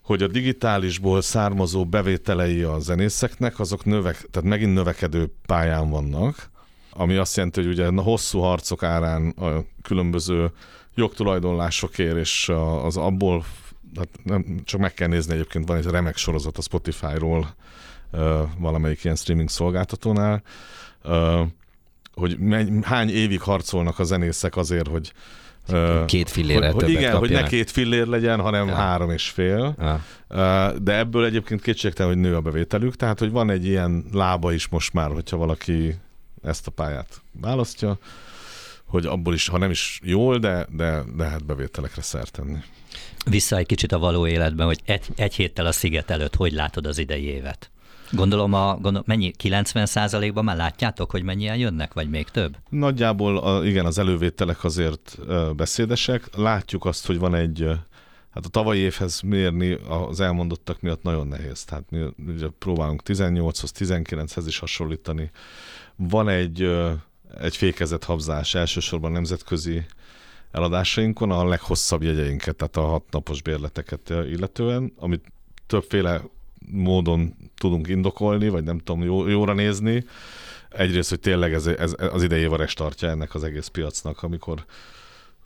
hogy 0.01 0.23
a 0.23 0.27
digitálisból 0.27 1.21
származó 1.21 1.85
bevételei 1.85 2.61
a 2.61 2.79
zenészeknek, 2.79 3.59
azok 3.59 3.85
növek, 3.85 4.27
tehát 4.31 4.49
megint 4.49 4.73
növekedő 4.73 5.33
pályán 5.45 5.89
vannak, 5.89 6.53
ami 6.97 7.15
azt 7.15 7.35
jelenti, 7.35 7.61
hogy 7.61 7.69
ugye 7.69 7.87
a 7.87 8.01
hosszú 8.01 8.39
harcok 8.39 8.83
árán 8.83 9.29
a 9.29 9.63
különböző 9.81 10.51
jogtulajdonlásokért 10.95 12.17
és 12.17 12.51
az 12.83 12.97
abból, 12.97 13.45
hát 13.95 14.09
nem, 14.23 14.61
csak 14.63 14.79
meg 14.79 14.93
kell 14.93 15.07
nézni 15.07 15.33
egyébként, 15.33 15.67
van 15.67 15.77
egy 15.77 15.85
remek 15.85 16.17
sorozat 16.17 16.57
a 16.57 16.61
Spotify-ról 16.61 17.55
valamelyik 18.59 19.03
ilyen 19.03 19.15
streaming 19.15 19.49
szolgáltatónál, 19.49 20.43
hogy 22.13 22.37
hány 22.81 23.09
évig 23.09 23.41
harcolnak 23.41 23.99
a 23.99 24.03
zenészek 24.03 24.57
azért, 24.57 24.87
hogy 24.87 25.13
Két 26.05 26.29
fillérrel 26.29 26.71
hogy, 26.71 26.81
hogy 26.81 26.91
Igen, 26.91 27.11
kapjanak. 27.11 27.19
hogy 27.19 27.31
ne 27.31 27.47
két 27.47 27.71
fillér 27.71 28.07
legyen, 28.07 28.39
hanem 28.39 28.67
ja. 28.67 28.75
három 28.75 29.09
és 29.09 29.29
fél. 29.29 29.75
Ja. 29.79 30.01
De 30.81 30.97
ebből 30.97 31.25
egyébként 31.25 31.61
kétségtelen, 31.61 32.13
hogy 32.13 32.21
nő 32.21 32.35
a 32.35 32.41
bevételük, 32.41 32.95
tehát 32.95 33.19
hogy 33.19 33.31
van 33.31 33.49
egy 33.49 33.65
ilyen 33.65 34.05
lába 34.11 34.53
is 34.53 34.67
most 34.67 34.93
már, 34.93 35.11
hogyha 35.11 35.37
valaki 35.37 35.95
ezt 36.45 36.67
a 36.67 36.71
pályát 36.71 37.21
választja, 37.31 37.97
hogy 38.85 39.05
abból 39.05 39.33
is, 39.33 39.47
ha 39.47 39.57
nem 39.57 39.71
is 39.71 39.99
jól, 40.03 40.37
de, 40.37 40.67
de, 40.75 41.03
hát 41.23 41.45
bevételekre 41.45 42.01
szert 42.01 42.31
tenni. 42.31 42.57
Vissza 43.25 43.57
egy 43.57 43.65
kicsit 43.65 43.91
a 43.91 43.99
való 43.99 44.27
életben, 44.27 44.65
hogy 44.65 44.79
egy, 44.85 45.05
egy 45.15 45.35
héttel 45.35 45.65
a 45.65 45.71
sziget 45.71 46.09
előtt 46.09 46.35
hogy 46.35 46.51
látod 46.51 46.85
az 46.85 46.97
idei 46.97 47.23
évet? 47.23 47.69
Gondolom, 48.11 48.53
a, 48.53 48.73
gondolom 48.73 49.03
mennyi, 49.05 49.31
90 49.31 50.33
ban 50.33 50.43
már 50.43 50.55
látjátok, 50.55 51.11
hogy 51.11 51.23
mennyien 51.23 51.57
jönnek, 51.57 51.93
vagy 51.93 52.09
még 52.09 52.29
több? 52.29 52.57
Nagyjából 52.69 53.37
a, 53.37 53.65
igen, 53.65 53.85
az 53.85 53.97
elővételek 53.97 54.63
azért 54.63 55.17
beszédesek. 55.55 56.35
Látjuk 56.35 56.85
azt, 56.85 57.05
hogy 57.05 57.19
van 57.19 57.35
egy, 57.35 57.69
hát 58.35 58.45
a 58.45 58.49
tavalyi 58.49 58.79
évhez 58.79 59.21
mérni 59.21 59.77
az 59.87 60.19
elmondottak 60.19 60.81
miatt 60.81 61.03
nagyon 61.03 61.27
nehéz. 61.27 61.63
Tehát 61.63 61.83
mi 61.89 62.05
ugye 62.27 62.47
próbálunk 62.59 63.01
18-hoz, 63.05 63.71
19-hez 63.79 64.43
is 64.47 64.59
hasonlítani. 64.59 65.31
Van 65.95 66.29
egy, 66.29 66.61
egy 67.39 67.55
fékezett 67.55 68.03
habzás 68.03 68.55
elsősorban 68.55 69.11
nemzetközi 69.11 69.85
eladásainkon, 70.51 71.31
a 71.31 71.47
leghosszabb 71.47 72.03
jegyeinket, 72.03 72.55
tehát 72.55 72.77
a 72.77 72.81
hatnapos 72.81 73.41
bérleteket 73.41 74.09
illetően, 74.09 74.93
amit 74.97 75.25
többféle 75.67 76.21
módon 76.71 77.35
tudunk 77.57 77.87
indokolni, 77.87 78.49
vagy 78.49 78.63
nem 78.63 78.77
tudom, 78.77 79.03
jó, 79.03 79.27
jóra 79.27 79.53
nézni. 79.53 80.05
Egyrészt, 80.69 81.09
hogy 81.09 81.19
tényleg 81.19 81.53
ez, 81.53 81.67
ez 81.67 81.95
az 81.97 82.23
idei 82.23 82.43
a 82.43 82.55
restartja 82.55 83.09
ennek 83.09 83.35
az 83.35 83.43
egész 83.43 83.67
piacnak, 83.67 84.23
amikor 84.23 84.65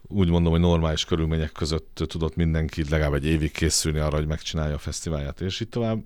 úgy 0.07 0.29
mondom, 0.29 0.51
hogy 0.51 0.61
normális 0.61 1.05
körülmények 1.05 1.51
között 1.51 2.03
tudott 2.07 2.35
mindenki 2.35 2.83
legalább 2.89 3.13
egy 3.13 3.25
évig 3.25 3.51
készülni 3.51 3.99
arra, 3.99 4.17
hogy 4.17 4.27
megcsinálja 4.27 4.75
a 4.75 4.77
fesztiválját, 4.77 5.41
és 5.41 5.59
így 5.59 5.69
tovább. 5.69 6.03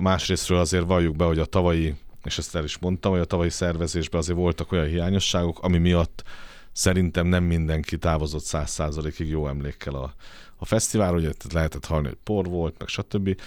Másrésztről 0.00 0.58
azért 0.58 0.86
valljuk 0.86 1.16
be, 1.16 1.24
hogy 1.24 1.38
a 1.38 1.44
tavalyi, 1.44 1.94
és 2.24 2.38
ezt 2.38 2.54
el 2.54 2.64
is 2.64 2.78
mondtam, 2.78 3.12
hogy 3.12 3.20
a 3.20 3.24
tavalyi 3.24 3.50
szervezésben 3.50 4.20
azért 4.20 4.38
voltak 4.38 4.72
olyan 4.72 4.86
hiányosságok, 4.86 5.62
ami 5.62 5.78
miatt 5.78 6.22
szerintem 6.72 7.26
nem 7.26 7.44
mindenki 7.44 7.98
távozott 7.98 8.44
száz 8.44 8.70
százalékig 8.70 9.28
jó 9.28 9.48
emlékkel 9.48 9.94
a, 9.94 10.14
a 10.62 10.64
fesztivál, 10.64 11.14
ugye 11.14 11.30
lehetett 11.52 11.86
hallani, 11.86 12.06
hogy 12.06 12.18
por 12.24 12.46
volt, 12.46 12.74
meg 12.78 12.88
stb. 12.88 13.40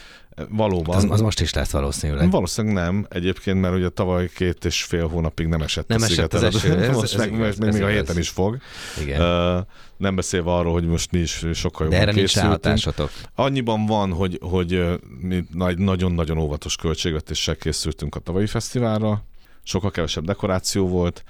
Valóban. 0.50 0.96
Az, 0.96 1.05
az 1.10 1.22
most 1.22 1.41
is 1.41 1.53
lesz 1.53 1.72
valószínűleg. 1.72 2.32
Valószínűleg 2.32 2.75
nem, 2.75 3.05
egyébként, 3.10 3.62
mert 3.62 3.75
ugye 3.75 3.89
tavaly 3.89 4.29
két 4.36 4.65
és 4.65 4.84
fél 4.84 5.08
hónapig 5.08 5.48
nem 5.48 5.62
esett 5.62 5.88
nem 5.88 6.01
a 6.01 6.05
esett 6.05 6.34
az 6.34 6.43
eső. 6.43 6.74
Ez, 6.84 6.96
most 6.96 7.13
ez 7.13 7.20
meg, 7.20 7.34
igaz, 7.34 7.58
még, 7.58 7.72
még 7.72 7.82
a 7.82 7.88
héten 7.88 8.17
is 8.17 8.29
fog. 8.29 8.58
Igen. 9.01 9.22
Uh, 9.22 9.65
nem 9.98 10.15
beszélve 10.15 10.51
arról, 10.51 10.74
hogy 10.74 10.86
most 10.86 11.12
mi 11.12 11.20
is 11.20 11.46
sokkal 11.53 11.86
jobban 11.86 12.00
De 12.00 12.05
erre 12.05 12.12
nincs 12.12 12.36
ráhatásotok. 12.36 13.12
Annyiban 13.36 13.86
van, 13.86 14.12
hogy, 14.12 14.39
hogy 14.41 14.84
mi 15.20 15.46
nagyon-nagyon 15.75 16.38
óvatos 16.38 16.75
költségvetéssel 16.75 17.55
készültünk 17.55 18.15
a 18.15 18.20
tavalyi 18.20 18.48
fesztiválra, 18.48 19.24
sokkal 19.63 19.91
kevesebb 19.91 20.25
dekoráció 20.25 20.88
volt, 20.88 21.24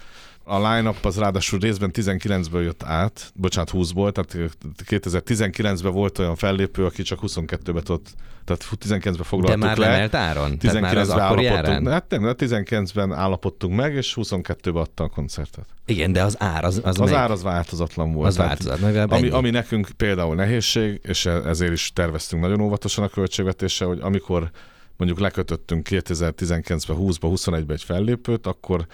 a 0.43 0.73
line-up 0.73 1.05
az 1.05 1.17
ráadásul 1.17 1.59
részben 1.59 1.91
19-ből 1.93 2.63
jött 2.63 2.83
át, 2.83 3.31
bocsánat, 3.35 3.71
20-ból, 3.73 4.11
tehát 4.11 4.57
2019-ben 4.89 5.91
volt 5.91 6.19
olyan 6.19 6.35
fellépő, 6.35 6.85
aki 6.85 7.01
csak 7.01 7.19
22-be 7.21 7.81
tudott, 7.81 8.13
tehát 8.45 8.67
19-ben 8.85 9.13
foglaltuk 9.13 9.59
De 9.61 9.65
már 9.67 9.77
le. 9.77 9.89
lemelt 9.89 10.15
áron? 10.15 10.57
19-ben 10.59 11.19
állapodtunk, 11.19 11.89
hát 11.89 12.09
nem, 12.09 12.35
19-ben 12.37 13.13
állapodtunk 13.13 13.75
meg, 13.75 13.93
és 13.93 14.17
22-ben 14.21 14.75
adta 14.75 15.03
a 15.03 15.07
koncertet. 15.07 15.65
Igen, 15.85 16.11
de 16.11 16.23
az 16.23 16.35
ár 16.39 16.63
az, 16.63 16.81
az, 16.83 16.99
az 16.99 17.13
ár 17.13 17.31
az 17.31 17.43
változatlan 17.43 18.11
volt. 18.11 18.27
Az 18.27 18.37
változatlan, 18.37 19.09
ami, 19.09 19.29
ami 19.29 19.49
nekünk 19.49 19.89
például 19.97 20.35
nehézség, 20.35 21.01
és 21.03 21.25
e- 21.25 21.47
ezért 21.47 21.71
is 21.71 21.91
terveztünk 21.93 22.41
nagyon 22.41 22.61
óvatosan 22.61 23.03
a 23.03 23.07
költségvetéssel, 23.07 23.87
hogy 23.87 23.99
amikor 24.01 24.51
mondjuk 24.97 25.19
lekötöttünk 25.19 25.87
2019-ben, 25.89 26.97
20-ba, 26.99 27.33
21-be 27.35 27.73
egy 27.73 27.83
fellépőt, 27.83 28.47
akkor 28.47 28.87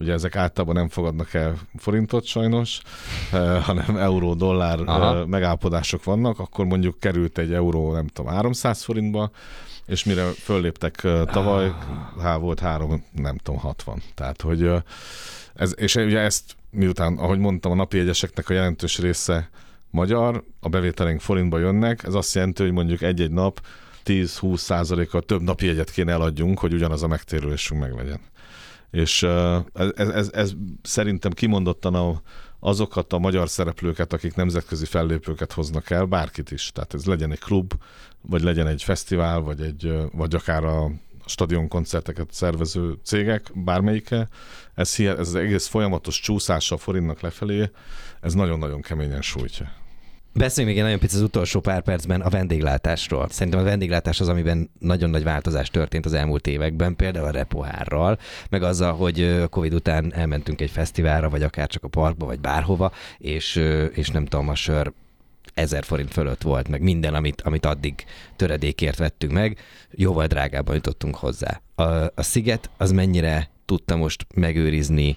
Ugye 0.00 0.12
ezek 0.12 0.36
általában 0.36 0.74
nem 0.74 0.88
fogadnak 0.88 1.34
el 1.34 1.54
forintot 1.76 2.24
sajnos, 2.24 2.80
eh, 3.32 3.62
hanem 3.64 3.96
euró-dollár 3.96 4.80
eh, 4.80 5.26
megállapodások 5.26 6.04
vannak, 6.04 6.38
akkor 6.38 6.64
mondjuk 6.64 6.98
került 6.98 7.38
egy 7.38 7.52
euró, 7.52 7.92
nem 7.92 8.06
tudom, 8.06 8.32
300 8.32 8.82
forintba, 8.82 9.30
és 9.86 10.04
mire 10.04 10.22
fölléptek 10.22 11.04
eh, 11.04 11.24
tavaly, 11.24 11.66
ah. 11.66 12.22
há, 12.22 12.36
volt 12.36 12.60
három, 12.60 13.04
nem 13.12 13.36
tudom, 13.36 13.60
60. 13.60 14.02
Tehát, 14.14 14.42
hogy 14.42 14.70
ez, 15.54 15.74
és 15.76 15.94
ugye 15.94 16.18
ezt 16.18 16.56
miután, 16.70 17.18
ahogy 17.18 17.38
mondtam, 17.38 17.72
a 17.72 17.74
napi 17.74 17.98
egyeseknek 17.98 18.48
a 18.48 18.52
jelentős 18.52 18.98
része 18.98 19.50
magyar, 19.90 20.44
a 20.60 20.68
bevételeink 20.68 21.20
forintba 21.20 21.58
jönnek, 21.58 22.04
ez 22.04 22.14
azt 22.14 22.34
jelenti, 22.34 22.62
hogy 22.62 22.72
mondjuk 22.72 23.02
egy-egy 23.02 23.30
nap 23.32 23.60
10-20 24.04 24.56
százalékkal 24.56 25.22
több 25.22 25.42
napi 25.42 25.66
jegyet 25.66 25.90
kéne 25.90 26.12
eladjunk, 26.12 26.58
hogy 26.58 26.72
ugyanaz 26.72 27.02
a 27.02 27.06
megtérülésünk 27.06 27.80
meglegyen 27.80 28.20
és 28.90 29.22
ez, 29.94 30.08
ez, 30.08 30.30
ez 30.32 30.52
szerintem 30.82 31.32
kimondottan 31.32 31.94
a, 31.94 32.22
azokat 32.60 33.12
a 33.12 33.18
magyar 33.18 33.48
szereplőket, 33.48 34.12
akik 34.12 34.34
nemzetközi 34.34 34.84
fellépőket 34.84 35.52
hoznak 35.52 35.90
el, 35.90 36.04
bárkit 36.04 36.50
is. 36.50 36.70
Tehát 36.74 36.94
ez 36.94 37.04
legyen 37.04 37.32
egy 37.32 37.38
klub, 37.38 37.72
vagy 38.20 38.42
legyen 38.42 38.66
egy 38.66 38.82
fesztivál, 38.82 39.40
vagy, 39.40 39.60
egy, 39.60 39.92
vagy 40.12 40.34
akár 40.34 40.64
a 40.64 40.90
stadion 41.26 41.68
koncerteket 41.68 42.32
szervező 42.32 42.98
cégek, 43.02 43.50
bármelyike, 43.54 44.28
ez, 44.74 44.94
ez 44.98 45.18
az 45.18 45.34
egész 45.34 45.66
folyamatos 45.66 46.20
csúszása 46.20 46.74
a 46.74 46.78
forintnak 46.78 47.20
lefelé, 47.20 47.70
ez 48.20 48.34
nagyon-nagyon 48.34 48.80
keményen 48.80 49.22
sújtja. 49.22 49.79
Beszéljünk 50.32 50.74
még 50.74 50.84
egy 50.84 50.90
nagyon 50.90 51.06
picit 51.06 51.16
az 51.16 51.26
utolsó 51.26 51.60
pár 51.60 51.82
percben 51.82 52.20
a 52.20 52.28
vendéglátásról. 52.28 53.26
Szerintem 53.30 53.60
a 53.60 53.64
vendéglátás 53.64 54.20
az, 54.20 54.28
amiben 54.28 54.70
nagyon 54.78 55.10
nagy 55.10 55.22
változás 55.22 55.70
történt 55.70 56.06
az 56.06 56.12
elmúlt 56.12 56.46
években, 56.46 56.96
például 56.96 57.26
a 57.26 57.30
repohárral, 57.30 58.18
meg 58.50 58.62
azzal, 58.62 58.92
hogy 58.92 59.44
Covid 59.50 59.74
után 59.74 60.14
elmentünk 60.14 60.60
egy 60.60 60.70
fesztiválra, 60.70 61.28
vagy 61.28 61.42
akár 61.42 61.68
csak 61.68 61.84
a 61.84 61.88
parkba, 61.88 62.26
vagy 62.26 62.40
bárhova, 62.40 62.92
és, 63.18 63.56
és 63.92 64.08
nem 64.08 64.24
tudom, 64.24 64.48
a 64.48 64.54
sör 64.54 64.92
ezer 65.54 65.84
forint 65.84 66.12
fölött 66.12 66.42
volt, 66.42 66.68
meg 66.68 66.82
minden, 66.82 67.14
amit, 67.14 67.40
amit 67.40 67.66
addig 67.66 68.04
töredékért 68.36 68.98
vettünk 68.98 69.32
meg, 69.32 69.58
jóval 69.90 70.26
drágában 70.26 70.74
jutottunk 70.74 71.16
hozzá. 71.16 71.60
A, 71.74 71.82
a 72.14 72.22
sziget 72.22 72.70
az 72.76 72.92
mennyire 72.92 73.50
tudta 73.64 73.96
most 73.96 74.26
megőrizni 74.34 75.16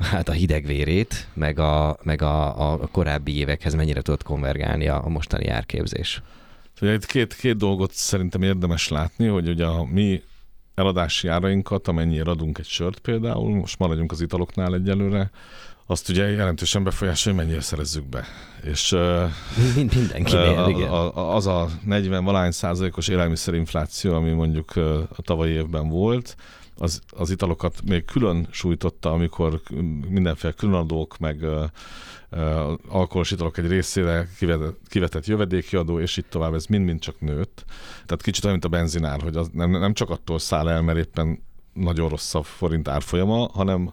hát 0.00 0.28
a 0.28 0.32
hidegvérét, 0.32 1.26
meg 1.34 1.58
a, 1.58 1.98
meg 2.02 2.22
a, 2.22 2.72
a 2.72 2.86
korábbi 2.86 3.36
évekhez 3.36 3.74
mennyire 3.74 4.00
tudott 4.00 4.22
konvergálni 4.22 4.88
a, 4.88 5.04
a 5.04 5.08
mostani 5.08 5.48
árképzés? 5.48 6.22
Itt 6.80 7.06
két, 7.06 7.34
két 7.34 7.56
dolgot 7.56 7.92
szerintem 7.92 8.42
érdemes 8.42 8.88
látni, 8.88 9.26
hogy 9.26 9.48
ugye 9.48 9.64
a 9.64 9.84
mi 9.84 10.22
eladási 10.74 11.28
árainkat, 11.28 11.88
amennyire 11.88 12.30
adunk 12.30 12.58
egy 12.58 12.66
sört 12.66 12.98
például, 12.98 13.54
most 13.54 13.78
maradjunk 13.78 14.12
az 14.12 14.20
italoknál 14.20 14.74
egyelőre, 14.74 15.30
azt 15.86 16.08
ugye 16.08 16.30
jelentősen 16.30 16.84
befolyásolja, 16.84 17.38
hogy 17.38 17.46
mennyire 17.46 17.64
szerezzük 17.64 18.04
be. 18.08 18.24
És 18.62 18.96
Mind, 19.74 19.94
mindenkinél, 19.94 20.58
a, 20.58 20.68
igen. 20.68 20.88
A, 20.88 21.34
az 21.34 21.46
a 21.46 21.68
40 21.84 22.24
valány 22.24 22.50
százalékos 22.50 23.08
élelmiszerinfláció, 23.08 24.14
ami 24.14 24.30
mondjuk 24.30 24.76
a 25.16 25.22
tavalyi 25.22 25.52
évben 25.52 25.88
volt, 25.88 26.36
az, 26.78 27.00
az 27.16 27.30
italokat 27.30 27.82
még 27.84 28.04
külön 28.04 28.48
sújtotta, 28.50 29.12
amikor 29.12 29.60
mindenféle 30.08 30.52
különadók, 30.52 31.18
meg 31.18 31.42
uh, 31.42 31.64
alkoholos 32.88 33.30
italok 33.30 33.58
egy 33.58 33.66
részére 33.66 34.28
kivetett, 34.38 34.78
kivetett 34.88 35.26
jövedéki 35.26 35.76
adó, 35.76 36.00
és 36.00 36.16
itt 36.16 36.30
tovább, 36.30 36.54
ez 36.54 36.66
mind-mind 36.66 37.00
csak 37.00 37.20
nőtt. 37.20 37.64
Tehát 38.06 38.22
kicsit 38.22 38.44
olyan, 38.44 38.58
mint 38.60 38.74
a 38.74 38.76
benzinár, 38.76 39.20
hogy 39.20 39.36
az 39.36 39.48
nem, 39.52 39.70
nem 39.70 39.92
csak 39.92 40.10
attól 40.10 40.38
száll 40.38 40.68
el, 40.68 40.82
mert 40.82 40.98
éppen 40.98 41.42
nagyon 41.72 42.08
rossz 42.08 42.34
a 42.34 42.42
forint 42.42 42.88
árfolyama, 42.88 43.48
hanem 43.52 43.92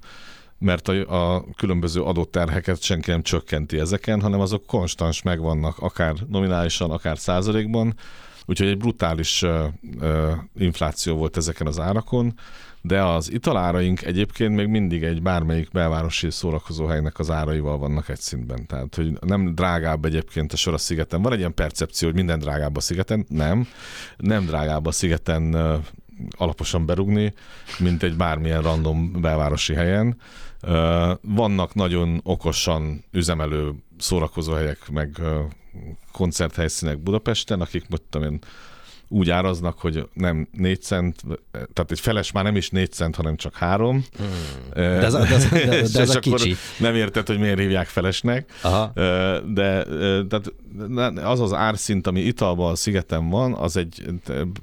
mert 0.58 0.88
a, 0.88 1.36
a 1.36 1.46
különböző 1.56 2.02
adóterheket 2.02 2.82
senki 2.82 3.12
nem 3.12 3.22
csökkenti 3.22 3.80
ezeken, 3.80 4.22
hanem 4.22 4.40
azok 4.40 4.66
konstans 4.66 5.22
megvannak, 5.22 5.78
akár 5.80 6.16
nominálisan, 6.30 6.92
akár 6.92 7.18
százalékban, 7.18 7.96
úgyhogy 8.46 8.68
egy 8.68 8.78
brutális 8.78 9.42
uh, 9.42 9.66
uh, 10.02 10.32
infláció 10.56 11.16
volt 11.16 11.38
ezeken 11.38 11.68
az 11.68 11.80
árakon, 11.80 12.34
de 12.86 13.04
az 13.04 13.32
italáraink 13.32 14.02
egyébként 14.02 14.56
még 14.56 14.68
mindig 14.68 15.04
egy 15.04 15.22
bármelyik 15.22 15.72
belvárosi 15.72 16.32
szórakozóhelynek 16.32 17.20
az 17.20 17.32
áraival 17.32 17.78
vannak 17.78 18.10
egy 18.10 18.20
szintben. 18.20 18.66
Tehát, 18.66 18.96
hogy 18.96 19.18
nem 19.22 19.56
drágább 19.56 20.06
egyébként 20.06 20.54
a 20.54 20.56
sor 20.56 20.74
a 20.74 20.78
szigeten. 20.78 21.22
Van 21.22 21.32
egy 21.32 21.40
ilyen 21.40 21.54
percepció, 21.54 22.08
hogy 22.08 22.18
minden 22.18 22.40
drágább 22.40 22.76
a 22.76 22.80
szigeten. 22.80 23.26
Nem. 23.30 23.68
Nem 24.18 24.46
drágább 24.46 24.86
a 24.86 24.92
szigeten 24.92 25.56
alaposan 26.38 26.86
berugni, 26.86 27.34
mint 27.80 28.04
egy 28.04 28.16
bármilyen 28.16 28.62
random 28.62 29.22
belvárosi 29.22 29.74
helyen. 29.74 30.18
Vannak 31.22 31.74
nagyon 31.74 32.20
okosan 32.24 33.04
üzemelő 33.12 33.74
szórakozóhelyek, 33.98 34.90
meg 34.92 35.22
koncerthelyszínek 36.12 37.00
Budapesten, 37.00 37.62
akik, 37.62 37.90
mondtam 37.90 38.24
én, 38.24 38.40
úgy 39.14 39.30
áraznak, 39.30 39.80
hogy 39.80 40.10
nem 40.14 40.48
négy 40.52 40.82
cent, 40.82 41.22
tehát 41.52 41.92
egy 41.92 42.00
feles 42.00 42.32
már 42.32 42.44
nem 42.44 42.56
is 42.56 42.70
négy 42.70 42.92
cent, 42.92 43.16
hanem 43.16 43.36
csak 43.36 43.56
három. 43.56 44.06
Hmm. 44.18 44.28
De 44.74 45.06
ez, 45.06 45.14
de 45.14 45.20
ez, 45.20 45.50
de, 45.50 45.82
de 45.94 46.00
ez 46.00 46.16
a 46.16 46.20
kicsi. 46.20 46.56
Nem 46.80 46.96
érted, 46.96 47.28
hogy 47.28 47.40
miért 47.40 47.60
hívják 47.60 47.88
felesnek. 47.88 48.52
Aha. 48.62 48.92
De 49.46 49.84
tehát 50.30 50.54
az 51.24 51.40
az 51.40 51.54
árszint, 51.54 52.08
ami 52.08 52.20
italban 52.20 52.72
a 52.72 52.76
szigeten 52.76 53.30
van, 53.30 53.54
az 53.54 53.78
egy 53.78 54.04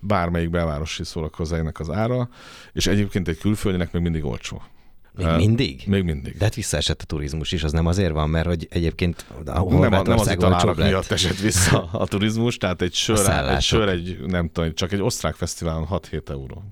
bármelyik 0.00 0.50
belvárosi 0.50 1.04
szórakozóinak 1.04 1.80
az 1.80 1.90
ára, 1.90 2.28
és 2.72 2.86
egyébként 2.86 3.28
egy 3.28 3.38
külföldinek 3.38 3.92
még 3.92 4.02
mindig 4.02 4.24
olcsó. 4.24 4.62
Még 5.12 5.26
mindig? 5.36 5.82
Még 5.86 6.04
mindig. 6.04 6.36
De 6.36 6.44
hát 6.44 6.54
visszaesett 6.54 7.02
a 7.02 7.04
turizmus 7.04 7.52
is, 7.52 7.62
az 7.64 7.72
nem 7.72 7.86
azért 7.86 8.12
van, 8.12 8.30
mert 8.30 8.46
hogy 8.46 8.66
egyébként 8.70 9.24
a 9.44 9.62
nem, 9.78 9.90
nem 9.90 10.18
az 10.18 10.30
itt 10.30 10.76
miatt 10.76 11.10
esett 11.10 11.38
vissza 11.38 11.88
a 11.92 12.06
turizmus, 12.06 12.56
tehát 12.56 12.82
egy 12.82 12.94
sör, 12.94 13.28
egy, 13.28 13.62
sör 13.62 13.88
egy, 13.88 14.20
nem 14.26 14.50
tudom, 14.52 14.74
csak 14.74 14.92
egy 14.92 15.00
osztrák 15.00 15.34
fesztiválon 15.34 15.86
6-7 15.90 16.28
euró. 16.28 16.64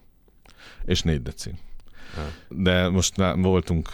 És 0.84 1.02
4 1.02 1.22
deci. 1.22 1.50
De 2.48 2.88
most 2.88 3.14
voltunk 3.36 3.90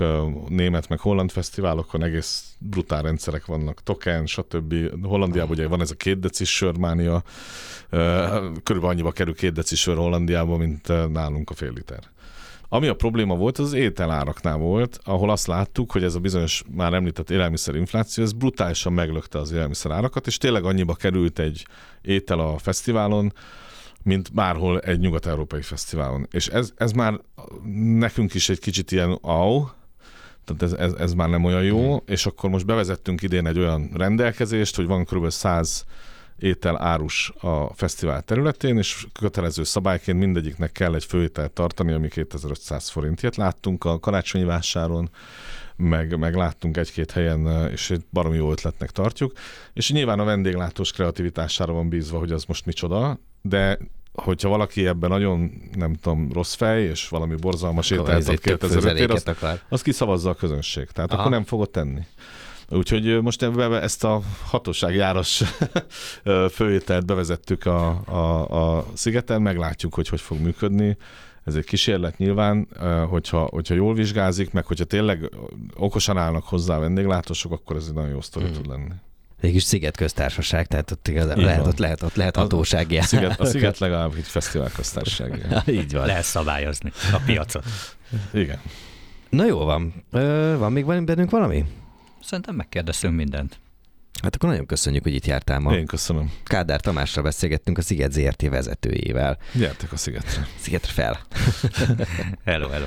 német 0.49 0.89
meg 0.89 0.99
holland 0.99 1.31
fesztiválokon, 1.31 2.03
egész 2.03 2.55
brutál 2.59 3.03
rendszerek 3.03 3.47
vannak, 3.47 3.83
token, 3.83 4.27
stb. 4.27 4.75
Hollandiában 5.03 5.51
ugye 5.51 5.67
van 5.67 5.81
ez 5.81 5.91
a 5.91 5.95
két 5.95 6.19
decis 6.19 6.55
sörmánia, 6.55 7.23
körülbelül 8.63 8.85
annyiba 8.85 9.13
kerül 9.13 9.35
két 9.35 9.53
decis 9.53 9.81
sör 9.81 9.97
Hollandiában, 9.97 10.59
mint 10.59 11.13
nálunk 11.13 11.51
a 11.51 11.55
fél 11.55 11.73
liter. 11.73 12.13
Ami 12.75 12.87
a 12.87 12.95
probléma 12.95 13.37
volt, 13.37 13.59
az, 13.59 13.73
ételáraknál 13.73 14.57
volt, 14.57 15.01
ahol 15.05 15.31
azt 15.31 15.47
láttuk, 15.47 15.93
hogy 15.93 16.03
ez 16.03 16.15
a 16.15 16.19
bizonyos 16.19 16.63
már 16.71 16.93
említett 16.93 17.31
élelmiszerinfláció, 17.31 18.25
ez 18.25 18.33
brutálisan 18.33 18.93
meglökte 18.93 19.39
az 19.39 19.53
élelmiszerárakat, 19.53 20.27
és 20.27 20.39
tényleg 20.39 20.65
annyiba 20.65 20.95
került 20.95 21.39
egy 21.39 21.67
étel 22.03 22.39
a 22.39 22.59
fesztiválon, 22.59 23.33
mint 24.03 24.33
bárhol 24.33 24.81
egy 24.81 24.99
nyugat-európai 24.99 25.63
fesztiválon. 25.63 26.27
És 26.31 26.47
ez, 26.47 26.73
ez 26.77 26.93
már 26.93 27.21
nekünk 27.99 28.35
is 28.35 28.49
egy 28.49 28.61
kicsit 28.61 28.93
ilyen 28.93 29.19
au, 29.23 29.65
tehát 30.45 30.63
ez, 30.63 30.73
ez, 30.73 30.93
ez 30.93 31.13
már 31.13 31.29
nem 31.29 31.45
olyan 31.45 31.63
jó, 31.63 31.97
és 31.97 32.27
akkor 32.27 32.51
most 32.51 32.67
bevezettünk 32.67 33.23
idén 33.23 33.47
egy 33.47 33.59
olyan 33.59 33.91
rendelkezést, 33.93 34.77
hogy 34.77 34.87
van 34.87 35.05
kb. 35.05 35.31
100 35.31 35.85
étel 36.39 36.83
árus 36.83 37.33
a 37.41 37.75
fesztivál 37.75 38.23
területén, 38.23 38.79
és 38.79 39.07
kötelező 39.21 39.65
szabályként 39.65 40.19
mindegyiknek 40.19 40.73
kell 40.73 40.95
egy 40.95 41.05
főételt 41.05 41.53
tartani, 41.53 41.93
ami 41.93 42.09
2500 42.09 42.89
forint. 42.89 43.23
Ilyet 43.23 43.37
láttunk 43.37 43.85
a 43.85 43.99
karácsonyi 43.99 44.45
vásáron, 44.45 45.11
meg, 45.77 46.19
meg 46.19 46.35
láttunk 46.35 46.77
egy-két 46.77 47.11
helyen, 47.11 47.71
és 47.71 47.91
egy 47.91 48.05
baromi 48.13 48.37
jó 48.37 48.51
ötletnek 48.51 48.91
tartjuk. 48.91 49.33
És 49.73 49.91
nyilván 49.91 50.19
a 50.19 50.25
vendéglátós 50.25 50.93
kreativitására 50.93 51.73
van 51.73 51.89
bízva, 51.89 52.19
hogy 52.19 52.33
az 52.33 52.45
most 52.45 52.67
micsoda, 52.67 53.19
de 53.43 53.79
hogyha 54.13 54.49
valaki 54.49 54.87
ebben 54.87 55.11
nagyon, 55.11 55.53
nem 55.75 55.95
tudom, 55.95 56.33
rossz 56.33 56.55
fej, 56.55 56.83
és 56.83 57.09
valami 57.09 57.35
borzalmas 57.35 57.91
ételt 57.91 58.29
ad 58.29 58.39
2005 58.39 59.11
az, 59.11 59.61
az 59.69 59.83
kiszavazza 59.83 60.31
a 60.31 60.35
közönség. 60.35 60.91
Tehát 60.91 61.11
Aha. 61.11 61.21
akkor 61.21 61.33
nem 61.33 61.45
fogod 61.45 61.71
tenni. 61.71 62.01
Úgyhogy 62.69 63.23
most 63.23 63.43
ebbe 63.43 63.81
ezt 63.81 64.05
a 64.05 64.21
hatóságjáros 64.47 65.43
főételt 66.57 67.07
bevezettük 67.07 67.67
a, 67.67 68.03
a, 68.07 68.77
a 68.77 68.87
szigeten, 68.95 69.43
meglátjuk, 69.43 69.95
hogy 69.95 70.09
hogy 70.09 70.21
fog 70.21 70.39
működni. 70.39 70.97
Ez 71.45 71.55
egy 71.55 71.65
kísérlet 71.65 72.19
nyilván, 72.19 72.69
hogyha, 73.09 73.49
hogyha 73.51 73.75
jól 73.75 73.95
vizsgázik, 73.95 74.53
meg 74.53 74.65
hogyha 74.65 74.85
tényleg 74.85 75.31
okosan 75.77 76.19
állnak 76.19 76.45
hozzá 76.45 76.77
a 76.77 76.81
vendéglátósok, 76.81 77.53
akkor 77.53 77.77
ez 77.77 77.87
egy 77.89 77.95
nagyon 77.95 78.11
jó 78.11 78.21
sztori 78.21 78.47
mm. 78.47 78.53
tud 78.53 78.67
lenni. 78.67 78.91
Végülis 79.41 79.63
Sziget 79.63 79.97
köztársaság, 79.97 80.67
tehát 80.67 80.91
ott 80.91 81.09
igazán 81.09 81.39
lehet, 81.39 81.67
ott 81.67 81.79
lehet, 81.79 82.03
ott 82.03 82.15
lehet 82.15 82.37
hatóság. 82.37 82.87
A, 82.91 82.99
a, 82.99 83.03
sziget, 83.03 83.41
a 83.41 83.45
Sziget 83.45 83.79
legalább 83.85 84.13
egy 84.17 84.27
fesztivál 84.27 84.71
köztársaság. 84.75 85.47
Így 85.67 85.93
van. 85.93 86.07
Lehet 86.07 86.25
szabályozni 86.25 86.93
a 87.13 87.21
piacot. 87.27 87.65
Igen. 88.33 88.61
Na 89.29 89.45
jó 89.47 89.59
van. 89.59 90.05
Ö, 90.11 90.55
van 90.59 90.73
még 90.73 90.85
bennünk 90.85 91.31
valami? 91.31 91.65
Szerintem 92.25 92.55
megkérdezünk 92.55 93.15
mindent. 93.15 93.59
Hát 94.23 94.35
akkor 94.35 94.49
nagyon 94.49 94.67
köszönjük, 94.67 95.03
hogy 95.03 95.15
itt 95.15 95.27
jártál 95.27 95.59
ma. 95.59 95.75
Én 95.77 95.87
köszönöm. 95.87 96.33
Kádár 96.45 96.81
Tamással 96.81 97.23
beszélgettünk 97.23 97.79
a 97.79 97.83
Sziget 97.83 98.13
ZRT 98.13 98.49
vezetőjével. 98.49 99.39
Gyertek 99.53 99.93
a 99.93 99.97
Szigetre. 99.97 100.47
Szigetre 100.59 100.93
fel. 100.93 101.19
hello, 102.45 102.69
hello. 102.69 102.87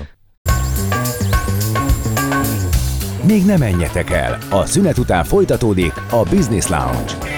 Még 3.24 3.46
nem 3.46 3.60
menjetek 3.60 4.10
el. 4.10 4.38
A 4.50 4.66
szünet 4.66 4.98
után 4.98 5.24
folytatódik 5.24 5.94
a 6.10 6.24
Business 6.24 6.68
Lounge. 6.68 7.37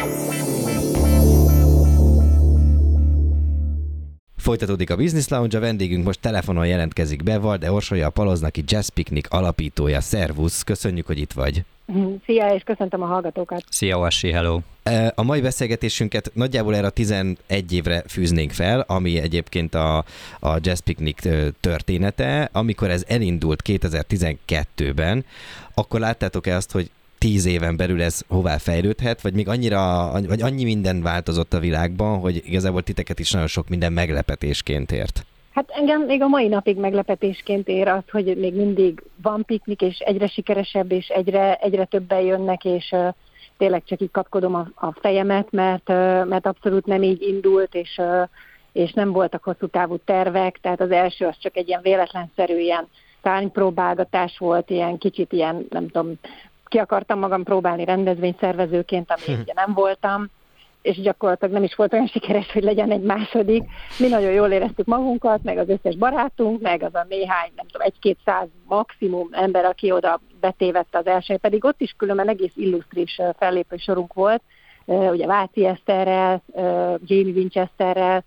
Folytatódik 4.40 4.90
a 4.90 4.96
Business 4.96 5.28
Lounge, 5.28 5.58
a 5.58 5.62
vendégünk 5.62 6.06
most 6.06 6.20
telefonon 6.20 6.68
jelentkezik 6.68 7.24
be, 7.24 7.38
Valde 7.38 7.72
Orsolya, 7.72 8.08
a 8.08 8.10
Paloznaki 8.10 8.64
Jazz 8.68 8.88
Picnic 8.88 9.34
alapítója. 9.34 10.02
Szervusz, 10.02 10.64
köszönjük, 10.64 11.06
hogy 11.06 11.18
itt 11.18 11.32
vagy. 11.32 11.64
Szia, 12.26 12.48
és 12.48 12.62
köszöntöm 12.64 13.02
a 13.02 13.06
hallgatókat. 13.06 13.64
Szia, 13.70 13.98
Oasi, 13.98 14.32
hello. 14.32 14.60
E, 14.84 15.12
a 15.16 15.24
mai 15.24 15.42
beszélgetésünket 15.42 16.32
nagyjából 16.34 16.76
erre 16.76 16.88
a 16.88 16.90
11 16.90 17.36
évre 17.72 18.04
fűznénk 18.08 18.52
fel, 18.52 18.80
ami 18.88 19.20
egyébként 19.20 19.76
a, 19.76 19.98
a 20.40 20.58
Jazz 20.60 20.80
Picnic 20.80 21.22
története. 21.60 22.50
Amikor 22.52 22.90
ez 22.90 23.04
elindult 23.08 23.62
2012-ben, 23.66 25.26
akkor 25.74 26.00
láttátok-e 26.00 26.56
azt, 26.56 26.72
hogy 26.72 26.92
tíz 27.20 27.46
éven 27.46 27.78
belül 27.78 28.02
ez 28.02 28.22
hová 28.28 28.58
fejlődhet, 28.58 29.22
vagy 29.22 29.34
még 29.34 29.48
annyira, 29.48 30.12
vagy 30.28 30.42
annyi 30.42 30.64
minden 30.64 31.02
változott 31.02 31.54
a 31.54 31.60
világban, 31.60 32.20
hogy 32.20 32.42
igazából 32.46 32.82
titeket 32.82 33.20
is 33.20 33.32
nagyon 33.32 33.48
sok 33.48 33.70
minden 33.70 33.94
meglepetésként 33.94 34.92
ért? 34.92 35.26
Hát 35.54 35.70
engem 35.70 36.02
még 36.02 36.22
a 36.22 36.28
mai 36.28 36.48
napig 36.48 36.78
meglepetésként 36.78 37.68
ér 37.68 37.88
az, 37.88 38.04
hogy 38.12 38.38
még 38.38 38.56
mindig 38.56 39.04
van 39.22 39.46
piknik, 39.46 39.82
és 39.82 39.98
egyre 39.98 40.28
sikeresebb, 40.28 40.92
és 40.92 41.08
egyre, 41.08 41.56
egyre 41.56 41.86
többen 41.86 42.22
jönnek, 42.22 42.66
és 42.66 42.92
uh, 42.92 43.08
tényleg 43.58 43.84
csak 43.86 44.02
így 44.02 44.12
kapkodom 44.12 44.56
a, 44.56 44.68
a 44.76 44.92
fejemet, 45.02 45.52
mert, 45.52 45.90
uh, 45.90 46.26
mert 46.28 46.46
abszolút 46.46 46.86
nem 46.86 47.04
így 47.04 47.22
indult, 47.22 47.76
és, 47.76 47.98
uh, 47.98 48.28
és 48.72 48.92
nem 48.92 49.12
voltak 49.12 49.44
hosszú 49.44 49.68
távú 49.68 49.98
tervek, 50.06 50.58
tehát 50.62 50.82
az 50.82 50.92
első 50.92 51.26
az 51.26 51.36
csak 51.40 51.58
egy 51.58 51.68
ilyen 51.68 51.82
véletlenszerű 51.82 52.58
ilyen 52.58 52.88
tárgypróbálgatás 53.22 54.38
volt, 54.38 54.70
ilyen 54.70 54.98
kicsit 54.98 55.32
ilyen, 55.32 55.68
nem 55.70 55.88
tudom, 55.88 56.14
ki 56.70 56.78
akartam 56.78 57.20
magam 57.20 57.44
próbálni 57.44 57.86
rendezvényszervezőként, 57.86 59.12
ami 59.12 59.36
hm. 59.36 59.42
ugye 59.42 59.54
nem 59.56 59.74
voltam, 59.74 60.30
és 60.82 61.02
gyakorlatilag 61.02 61.54
nem 61.54 61.64
is 61.64 61.76
volt 61.76 61.94
olyan 61.94 62.08
sikeres, 62.08 62.52
hogy 62.52 62.64
legyen 62.64 62.92
egy 62.92 63.02
második. 63.02 63.64
Mi 64.00 64.08
nagyon 64.08 64.32
jól 64.32 64.50
éreztük 64.50 64.86
magunkat, 64.86 65.44
meg 65.44 65.58
az 65.58 65.70
összes 65.70 65.96
barátunk, 65.96 66.62
meg 66.62 66.84
az 66.84 66.96
a 66.96 67.06
néhány, 67.10 67.52
nem 67.56 67.66
tudom, 67.66 67.88
egy-két 67.88 68.18
száz 68.26 68.48
maximum 68.68 69.28
ember, 69.32 69.66
aki 69.66 69.92
oda 69.92 70.20
betévette 70.40 70.98
az 70.98 71.06
első, 71.06 71.38
pedig 71.38 71.66
ott 71.66 71.82
is 71.82 71.96
különben 71.98 72.30
egész 72.30 72.54
illusztris 72.56 73.20
fellépő 73.38 73.78
sorunk 73.78 74.14
volt, 74.14 74.42
ugye 74.86 75.26
Váci 75.26 75.66
Eszterrel, 75.66 76.42
Jamie 77.06 77.34
Winchesterrel, 77.34 78.24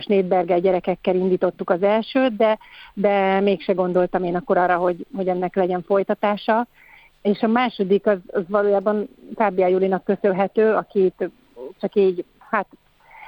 Snédbergel 0.00 0.60
gyerekekkel 0.60 1.14
indítottuk 1.14 1.70
az 1.70 1.82
elsőt, 1.82 2.36
de, 2.36 2.58
de 2.94 3.40
mégse 3.40 3.72
gondoltam 3.72 4.24
én 4.24 4.36
akkor 4.36 4.56
arra, 4.56 4.76
hogy, 4.76 5.06
hogy 5.16 5.28
ennek 5.28 5.56
legyen 5.56 5.82
folytatása. 5.82 6.66
És 7.24 7.42
a 7.42 7.46
második 7.46 8.06
az, 8.06 8.18
az 8.26 8.42
valójában 8.48 9.08
Fábia 9.34 9.66
Julinak 9.66 10.04
köszönhető, 10.04 10.72
akit 10.72 11.30
csak 11.80 11.94
így, 11.94 12.24
hát 12.38 12.66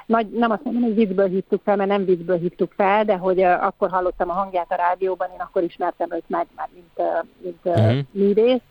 nagy, 0.05 0.29
nem 0.29 0.51
azt 0.51 0.63
mondom, 0.63 0.81
hogy 0.81 0.95
viccből 0.95 1.27
hívtuk 1.27 1.61
fel, 1.63 1.75
mert 1.75 1.89
nem 1.89 2.05
viccből 2.05 2.37
hívtuk 2.37 2.71
fel, 2.75 3.05
de 3.05 3.15
hogy 3.17 3.39
uh, 3.39 3.65
akkor 3.65 3.89
hallottam 3.89 4.29
a 4.29 4.33
hangját 4.33 4.71
a 4.71 4.75
rádióban, 4.75 5.29
én 5.33 5.39
akkor 5.39 5.63
ismertem 5.63 6.13
őt 6.13 6.23
meg 6.27 6.47
már, 6.55 6.67
mint, 6.73 6.89
uh, 6.95 7.27
mint 7.37 7.59
uh, 7.63 7.73
uh-huh. 7.73 7.99
művész, 8.11 8.61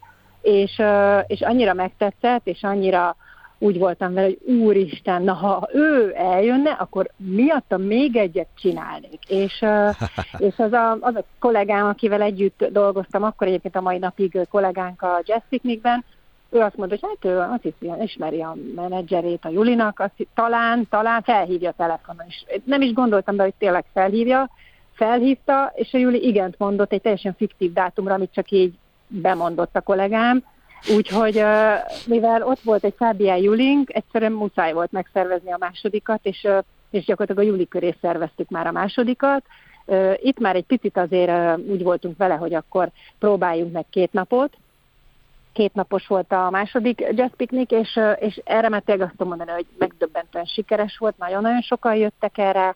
és, 0.40 0.78
uh, 0.78 1.24
és 1.26 1.40
annyira 1.40 1.72
megtetszett, 1.72 2.46
és 2.46 2.62
annyira 2.62 3.16
úgy 3.58 3.78
voltam 3.78 4.14
vele, 4.14 4.26
hogy 4.26 4.54
úristen, 4.54 5.22
na 5.22 5.32
ha 5.32 5.68
ő 5.72 6.12
eljönne, 6.16 6.70
akkor 6.70 7.10
miattam 7.16 7.82
még 7.82 8.16
egyet 8.16 8.48
csinálnék. 8.56 9.18
És, 9.28 9.64
és 10.48 10.54
az, 10.56 10.72
a, 10.72 10.96
az 11.00 11.14
a 11.14 11.24
kollégám, 11.38 11.86
akivel 11.86 12.22
együtt 12.22 12.64
dolgoztam, 12.72 13.22
akkor 13.22 13.46
egyébként 13.46 13.76
a 13.76 13.80
mai 13.80 13.98
napig 13.98 14.38
kollégánk 14.50 15.02
a 15.02 15.22
Picnicben, 15.48 16.04
ő 16.50 16.60
azt 16.60 16.76
mondta, 16.76 16.96
hogy 17.00 17.10
hát 17.22 17.32
ő 17.32 17.38
azt 17.38 17.62
hiszi, 17.62 17.92
ismeri 18.02 18.42
a 18.42 18.56
menedzserét 18.74 19.44
a 19.44 19.48
Julinak, 19.48 20.00
azt, 20.00 20.28
talán, 20.34 20.86
talán 20.90 21.22
felhívja 21.22 21.68
a 21.68 21.74
telefonon 21.76 22.26
is. 22.28 22.44
Nem 22.64 22.80
is 22.80 22.92
gondoltam 22.92 23.36
be, 23.36 23.42
hogy 23.42 23.54
tényleg 23.58 23.84
felhívja, 23.92 24.50
felhívta, 24.92 25.72
és 25.74 25.92
a 25.92 25.98
Juli 25.98 26.26
igent 26.26 26.58
mondott 26.58 26.92
egy 26.92 27.00
teljesen 27.00 27.34
fiktív 27.34 27.72
dátumra, 27.72 28.14
amit 28.14 28.32
csak 28.32 28.50
így 28.50 28.74
bemondott 29.08 29.76
a 29.76 29.80
kollégám, 29.80 30.44
Úgyhogy 30.96 31.42
mivel 32.06 32.42
ott 32.42 32.60
volt 32.60 32.84
egy 32.84 32.94
Fábiá 32.96 33.34
Julink, 33.36 33.94
egyszerűen 33.94 34.32
muszáj 34.32 34.72
volt 34.72 34.92
megszervezni 34.92 35.52
a 35.52 35.56
másodikat, 35.60 36.20
és, 36.22 36.48
és 36.90 37.04
gyakorlatilag 37.04 37.48
a 37.48 37.52
Juli 37.52 37.68
köré 37.68 37.94
szerveztük 38.00 38.48
már 38.48 38.66
a 38.66 38.72
másodikat. 38.72 39.42
Itt 40.16 40.38
már 40.38 40.56
egy 40.56 40.64
picit 40.64 40.96
azért 40.96 41.58
úgy 41.58 41.82
voltunk 41.82 42.16
vele, 42.16 42.34
hogy 42.34 42.54
akkor 42.54 42.88
próbáljunk 43.18 43.72
meg 43.72 43.84
két 43.90 44.12
napot, 44.12 44.56
két 45.52 45.74
napos 45.74 46.06
volt 46.06 46.32
a 46.32 46.50
második 46.50 47.00
jazz 47.00 47.32
picnic, 47.36 47.70
és, 47.70 48.00
és 48.18 48.40
erre 48.44 48.68
már 48.68 48.82
tényleg 48.84 49.06
azt 49.06 49.28
mondani, 49.28 49.50
hogy 49.50 49.66
megdöbbentően 49.78 50.44
sikeres 50.44 50.98
volt, 50.98 51.18
nagyon-nagyon 51.18 51.60
sokan 51.60 51.94
jöttek 51.94 52.38
erre. 52.38 52.74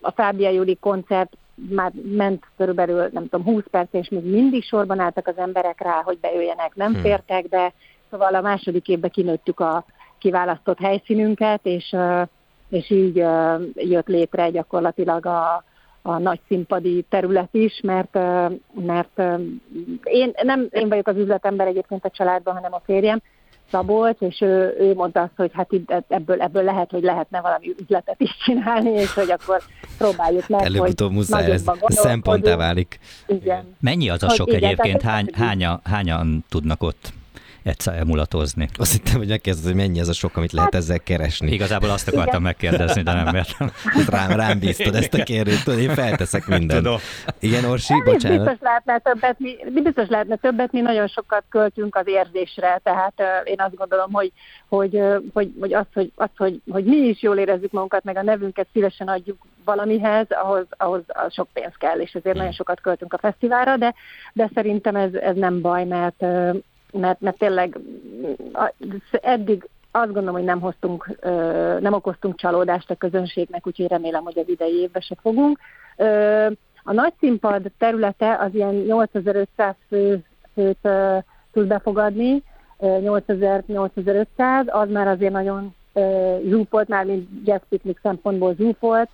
A 0.00 0.10
Fábia 0.10 0.50
Juli 0.50 0.76
koncert 0.80 1.32
már 1.68 1.92
ment 2.16 2.44
körülbelül, 2.56 3.08
nem 3.12 3.28
tudom, 3.28 3.44
20 3.44 3.62
perc, 3.70 3.88
és 3.92 4.08
még 4.08 4.24
mindig 4.24 4.62
sorban 4.62 4.98
álltak 4.98 5.26
az 5.26 5.36
emberek 5.36 5.80
rá, 5.80 6.02
hogy 6.04 6.18
bejöjjenek, 6.18 6.74
nem 6.74 6.92
hmm. 6.92 7.00
fértek 7.00 7.48
be. 7.48 7.72
Szóval 8.10 8.34
a 8.34 8.40
második 8.40 8.88
évben 8.88 9.10
kinőttük 9.10 9.60
a 9.60 9.84
kiválasztott 10.18 10.78
helyszínünket, 10.78 11.60
és, 11.62 11.96
és 12.68 12.90
így 12.90 13.16
jött 13.74 14.06
létre 14.06 14.50
gyakorlatilag 14.50 15.26
a, 15.26 15.64
a 16.02 16.18
nagy 16.18 16.40
színpadi 16.46 17.04
terület 17.08 17.54
is, 17.54 17.80
mert, 17.82 18.18
mert 18.74 19.22
én, 20.02 20.32
nem 20.42 20.68
én 20.70 20.88
vagyok 20.88 21.06
az 21.06 21.16
üzletember 21.16 21.66
egyébként 21.66 22.04
a 22.04 22.10
családban, 22.10 22.54
hanem 22.54 22.74
a 22.74 22.82
férjem, 22.84 23.20
Szabolcs, 23.70 24.20
és 24.20 24.40
ő, 24.40 24.76
ő 24.78 24.94
mondta 24.94 25.20
azt, 25.20 25.32
hogy 25.36 25.50
hát 25.54 25.68
ebből, 26.08 26.40
ebből 26.40 26.62
lehet, 26.62 26.90
hogy 26.90 27.02
lehetne 27.02 27.40
valami 27.40 27.74
üzletet 27.80 28.20
is 28.20 28.36
csinálni, 28.44 28.90
és 28.90 29.12
hogy 29.12 29.30
akkor 29.30 29.62
próbáljuk 29.98 30.48
meg, 30.48 30.62
Előbb-utóbb 30.62 31.12
muszáj, 31.12 31.50
ez 31.50 31.64
szemponttá 31.86 32.56
válik. 32.56 32.98
Igen. 33.26 33.76
Mennyi 33.80 34.08
az 34.08 34.22
a 34.22 34.28
sok 34.28 34.50
hogy 34.50 34.62
egyébként? 34.62 35.02
Hány, 35.02 35.28
hányan, 35.32 35.80
hányan 35.84 36.44
tudnak 36.48 36.82
ott 36.82 37.12
egyszer 37.62 37.98
emulatozni. 37.98 38.68
Azt 38.78 38.92
hittem, 38.92 39.16
hogy 39.16 39.28
megkérdezed, 39.28 39.66
hogy 39.66 39.80
mennyi 39.80 40.00
ez 40.00 40.08
a 40.08 40.12
sok, 40.12 40.36
amit 40.36 40.52
lehet 40.52 40.74
ezzel 40.74 41.00
keresni. 41.00 41.52
Igazából 41.52 41.90
azt 41.90 42.08
akartam 42.08 42.28
Igen. 42.28 42.42
megkérdezni, 42.42 43.02
de 43.02 43.12
nem 43.12 43.34
értem. 43.34 43.70
Rám, 44.08 44.30
rám 44.30 44.58
bíztad 44.58 44.94
ezt 44.94 45.14
a 45.14 45.22
kérdést, 45.22 45.64
tudod, 45.64 45.80
én 45.80 45.94
felteszek 45.94 46.46
mindent. 46.46 46.82
Tudom. 46.82 46.98
Igen, 47.38 47.64
Orsi, 47.64 47.92
hát, 47.92 48.04
bocsánat. 48.04 48.38
Biztos 48.38 48.60
lehetne 48.60 48.98
többet, 48.98 49.38
mi, 49.38 49.56
biztos 49.82 50.08
lehetne 50.08 50.36
többet, 50.36 50.72
mi 50.72 50.80
nagyon 50.80 51.06
sokat 51.06 51.44
költünk 51.48 51.96
az 51.96 52.06
érzésre, 52.06 52.80
tehát 52.82 53.14
uh, 53.18 53.50
én 53.50 53.60
azt 53.60 53.74
gondolom, 53.74 54.12
hogy, 54.12 54.32
hogy, 54.68 54.94
uh, 54.94 55.16
hogy, 55.32 55.52
hogy, 55.60 55.72
az, 55.72 55.86
hogy, 55.94 56.12
az 56.14 56.28
hogy, 56.36 56.60
hogy 56.70 56.84
mi 56.84 56.96
is 56.96 57.22
jól 57.22 57.36
érezzük 57.36 57.70
magunkat, 57.70 58.04
meg 58.04 58.16
a 58.16 58.22
nevünket 58.22 58.66
szívesen 58.72 59.08
adjuk 59.08 59.38
valamihez, 59.64 60.26
ahhoz, 60.28 60.64
ahhoz 60.68 61.02
sok 61.28 61.48
pénz 61.52 61.74
kell, 61.78 61.98
és 61.98 62.12
ezért 62.12 62.36
nagyon 62.36 62.52
sokat 62.52 62.80
költünk 62.80 63.12
a 63.12 63.18
fesztiválra, 63.18 63.76
de, 63.76 63.94
de 64.32 64.50
szerintem 64.54 64.96
ez, 64.96 65.14
ez 65.14 65.36
nem 65.36 65.60
baj, 65.60 65.84
mert 65.84 66.24
mert, 66.92 67.20
mert 67.20 67.38
tényleg 67.38 67.78
eddig 69.10 69.68
azt 69.90 70.12
gondolom, 70.12 70.34
hogy 70.34 70.44
nem 70.44 70.60
hoztunk, 70.60 71.18
nem 71.80 71.92
okoztunk 71.92 72.36
csalódást 72.36 72.90
a 72.90 72.94
közönségnek, 72.94 73.66
úgyhogy 73.66 73.86
remélem, 73.86 74.22
hogy 74.22 74.38
az 74.38 74.48
idei 74.48 74.80
évben 74.80 75.02
se 75.02 75.16
fogunk. 75.20 75.58
A 76.82 76.92
nagy 76.92 77.12
színpad 77.18 77.70
területe 77.78 78.36
az 78.36 78.54
ilyen 78.54 78.74
8500 78.74 79.74
fő, 79.88 80.24
főt 80.54 80.88
tud 81.52 81.66
befogadni, 81.66 82.42
8000-8500, 82.80 84.66
az 84.66 84.90
már 84.90 85.08
azért 85.08 85.32
nagyon 85.32 85.74
zsúfolt, 86.48 86.88
már 86.88 87.04
mint 87.04 87.28
jazz 87.44 87.62
picnic 87.68 88.00
szempontból 88.02 88.54
zsúfolt. 88.54 89.08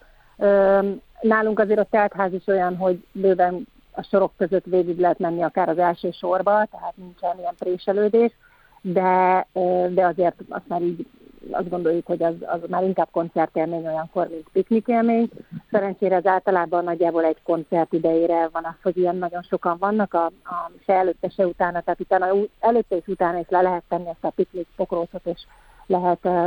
Nálunk 1.21 1.59
azért 1.59 1.79
a 1.79 1.87
teltház 1.91 2.33
is 2.33 2.47
olyan, 2.47 2.77
hogy 2.77 3.05
bőven 3.13 3.67
a 3.97 4.03
sorok 4.03 4.33
között 4.37 4.65
végig 4.65 4.99
lehet 4.99 5.19
menni 5.19 5.43
akár 5.43 5.69
az 5.69 5.79
első 5.79 6.11
sorba, 6.11 6.67
tehát 6.71 6.97
nincsen 6.97 7.39
ilyen 7.39 7.55
préselődés, 7.59 8.33
de, 8.81 9.47
de 9.91 10.07
azért 10.07 10.35
azt 10.49 10.69
már 10.69 10.83
így 10.83 11.07
azt 11.51 11.69
gondoljuk, 11.69 12.07
hogy 12.07 12.23
az, 12.23 12.35
az 12.41 12.61
már 12.69 12.83
inkább 12.83 13.09
koncertélmény 13.11 13.87
olyankor, 13.87 14.29
mint 14.29 14.49
piknikélmény. 14.53 15.31
Szerencsére 15.71 16.17
az 16.17 16.27
általában 16.27 16.85
nagyjából 16.85 17.25
egy 17.25 17.43
koncert 17.43 17.93
idejére 17.93 18.49
van 18.53 18.65
az, 18.65 18.75
hogy 18.83 18.97
ilyen 18.97 19.17
nagyon 19.17 19.43
sokan 19.43 19.77
vannak, 19.79 20.15
a, 20.15 20.25
a 20.27 20.71
se 20.85 20.93
előtte, 20.93 21.29
se 21.29 21.47
utána, 21.47 21.81
tehát 21.81 22.01
utána, 22.01 22.27
előtte 22.59 22.97
és 22.97 23.07
utána 23.07 23.39
is 23.39 23.49
le 23.49 23.63
lehet 23.63 23.83
tenni 23.89 24.09
ezt 24.09 24.25
a 24.25 24.31
piknik 24.31 24.67
pokrócot, 24.77 25.27
és 25.27 25.47
lehet 25.87 26.25
uh, 26.25 26.47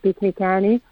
piknikelni. 0.00 0.82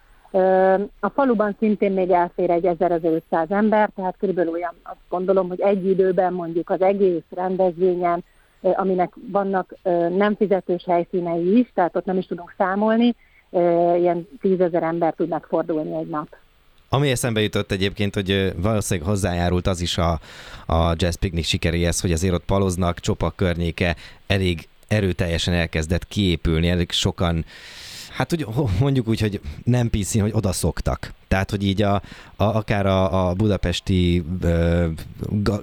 A 0.99 1.09
faluban 1.09 1.55
szintén 1.59 1.91
még 1.91 2.09
elfér 2.09 2.49
egy 2.49 2.65
1500 2.65 3.51
ember, 3.51 3.89
tehát 3.95 4.15
körülbelül 4.19 4.51
olyan 4.51 4.75
azt 4.83 4.97
gondolom, 5.09 5.47
hogy 5.47 5.61
egy 5.61 5.85
időben 5.85 6.33
mondjuk 6.33 6.69
az 6.69 6.81
egész 6.81 7.23
rendezvényen, 7.29 8.23
aminek 8.61 9.13
vannak 9.31 9.75
nem 10.17 10.35
fizetős 10.35 10.83
helyszínei 10.87 11.57
is, 11.57 11.71
tehát 11.73 11.95
ott 11.95 12.05
nem 12.05 12.17
is 12.17 12.25
tudunk 12.25 12.53
számolni, 12.57 13.15
ilyen 13.97 14.27
tízezer 14.41 14.83
ember 14.83 15.13
tud 15.13 15.27
megfordulni 15.27 15.95
egy 15.95 16.07
nap. 16.07 16.27
Ami 16.89 17.09
eszembe 17.09 17.41
jutott 17.41 17.71
egyébként, 17.71 18.13
hogy 18.13 18.53
valószínűleg 18.55 19.09
hozzájárult 19.09 19.67
az 19.67 19.81
is 19.81 19.97
a, 19.97 20.19
a 20.65 20.93
Jazz 20.95 21.15
Picnic 21.15 21.45
sikeréhez, 21.45 22.01
hogy 22.01 22.11
azért 22.11 22.33
ott 22.33 22.45
paloznak, 22.45 22.99
csopak 22.99 23.35
környéke 23.35 23.95
elég 24.27 24.67
erőteljesen 24.87 25.53
elkezdett 25.53 26.07
kiépülni, 26.07 26.69
elég 26.69 26.91
sokan 26.91 27.45
Hát 28.13 28.29
hogy 28.29 28.47
mondjuk 28.79 29.07
úgy, 29.07 29.19
hogy 29.19 29.41
nem 29.63 29.89
PC, 29.89 30.19
hogy 30.19 30.31
oda 30.33 30.51
szoktak. 30.51 31.13
Tehát, 31.33 31.49
hogy 31.49 31.63
így 31.63 31.81
a, 31.81 31.93
a, 32.35 32.43
akár 32.43 32.85
a, 32.85 33.27
a 33.27 33.33
budapesti 33.33 34.23
ö, 34.41 34.87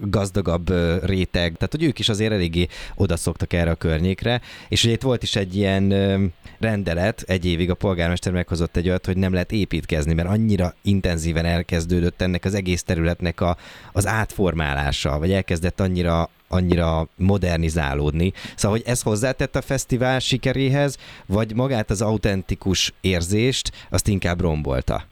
gazdagabb 0.00 0.72
réteg, 1.04 1.52
tehát, 1.52 1.70
hogy 1.70 1.82
ők 1.82 1.98
is 1.98 2.08
azért 2.08 2.32
eléggé 2.32 2.66
odaszoktak 2.94 3.52
erre 3.52 3.70
a 3.70 3.74
környékre, 3.74 4.40
és 4.68 4.84
ugye 4.84 4.92
itt 4.92 5.02
volt 5.02 5.22
is 5.22 5.36
egy 5.36 5.56
ilyen 5.56 5.90
ö, 5.90 6.24
rendelet, 6.58 7.24
egy 7.26 7.46
évig 7.46 7.70
a 7.70 7.74
polgármester 7.74 8.32
meghozott 8.32 8.76
egy 8.76 8.88
olyat, 8.88 9.06
hogy 9.06 9.16
nem 9.16 9.32
lehet 9.32 9.52
építkezni, 9.52 10.12
mert 10.12 10.28
annyira 10.28 10.74
intenzíven 10.82 11.44
elkezdődött 11.44 12.20
ennek 12.20 12.44
az 12.44 12.54
egész 12.54 12.82
területnek 12.82 13.40
a, 13.40 13.56
az 13.92 14.06
átformálása, 14.06 15.18
vagy 15.18 15.32
elkezdett 15.32 15.80
annyira 15.80 16.28
annyira 16.52 17.08
modernizálódni. 17.16 18.32
Szóval, 18.56 18.78
hogy 18.78 18.86
ez 18.86 19.02
hozzátett 19.02 19.56
a 19.56 19.62
fesztivál 19.62 20.18
sikeréhez, 20.18 20.96
vagy 21.26 21.54
magát 21.54 21.90
az 21.90 22.02
autentikus 22.02 22.92
érzést, 23.00 23.72
azt 23.90 24.08
inkább 24.08 24.40
rombolta? 24.40 25.08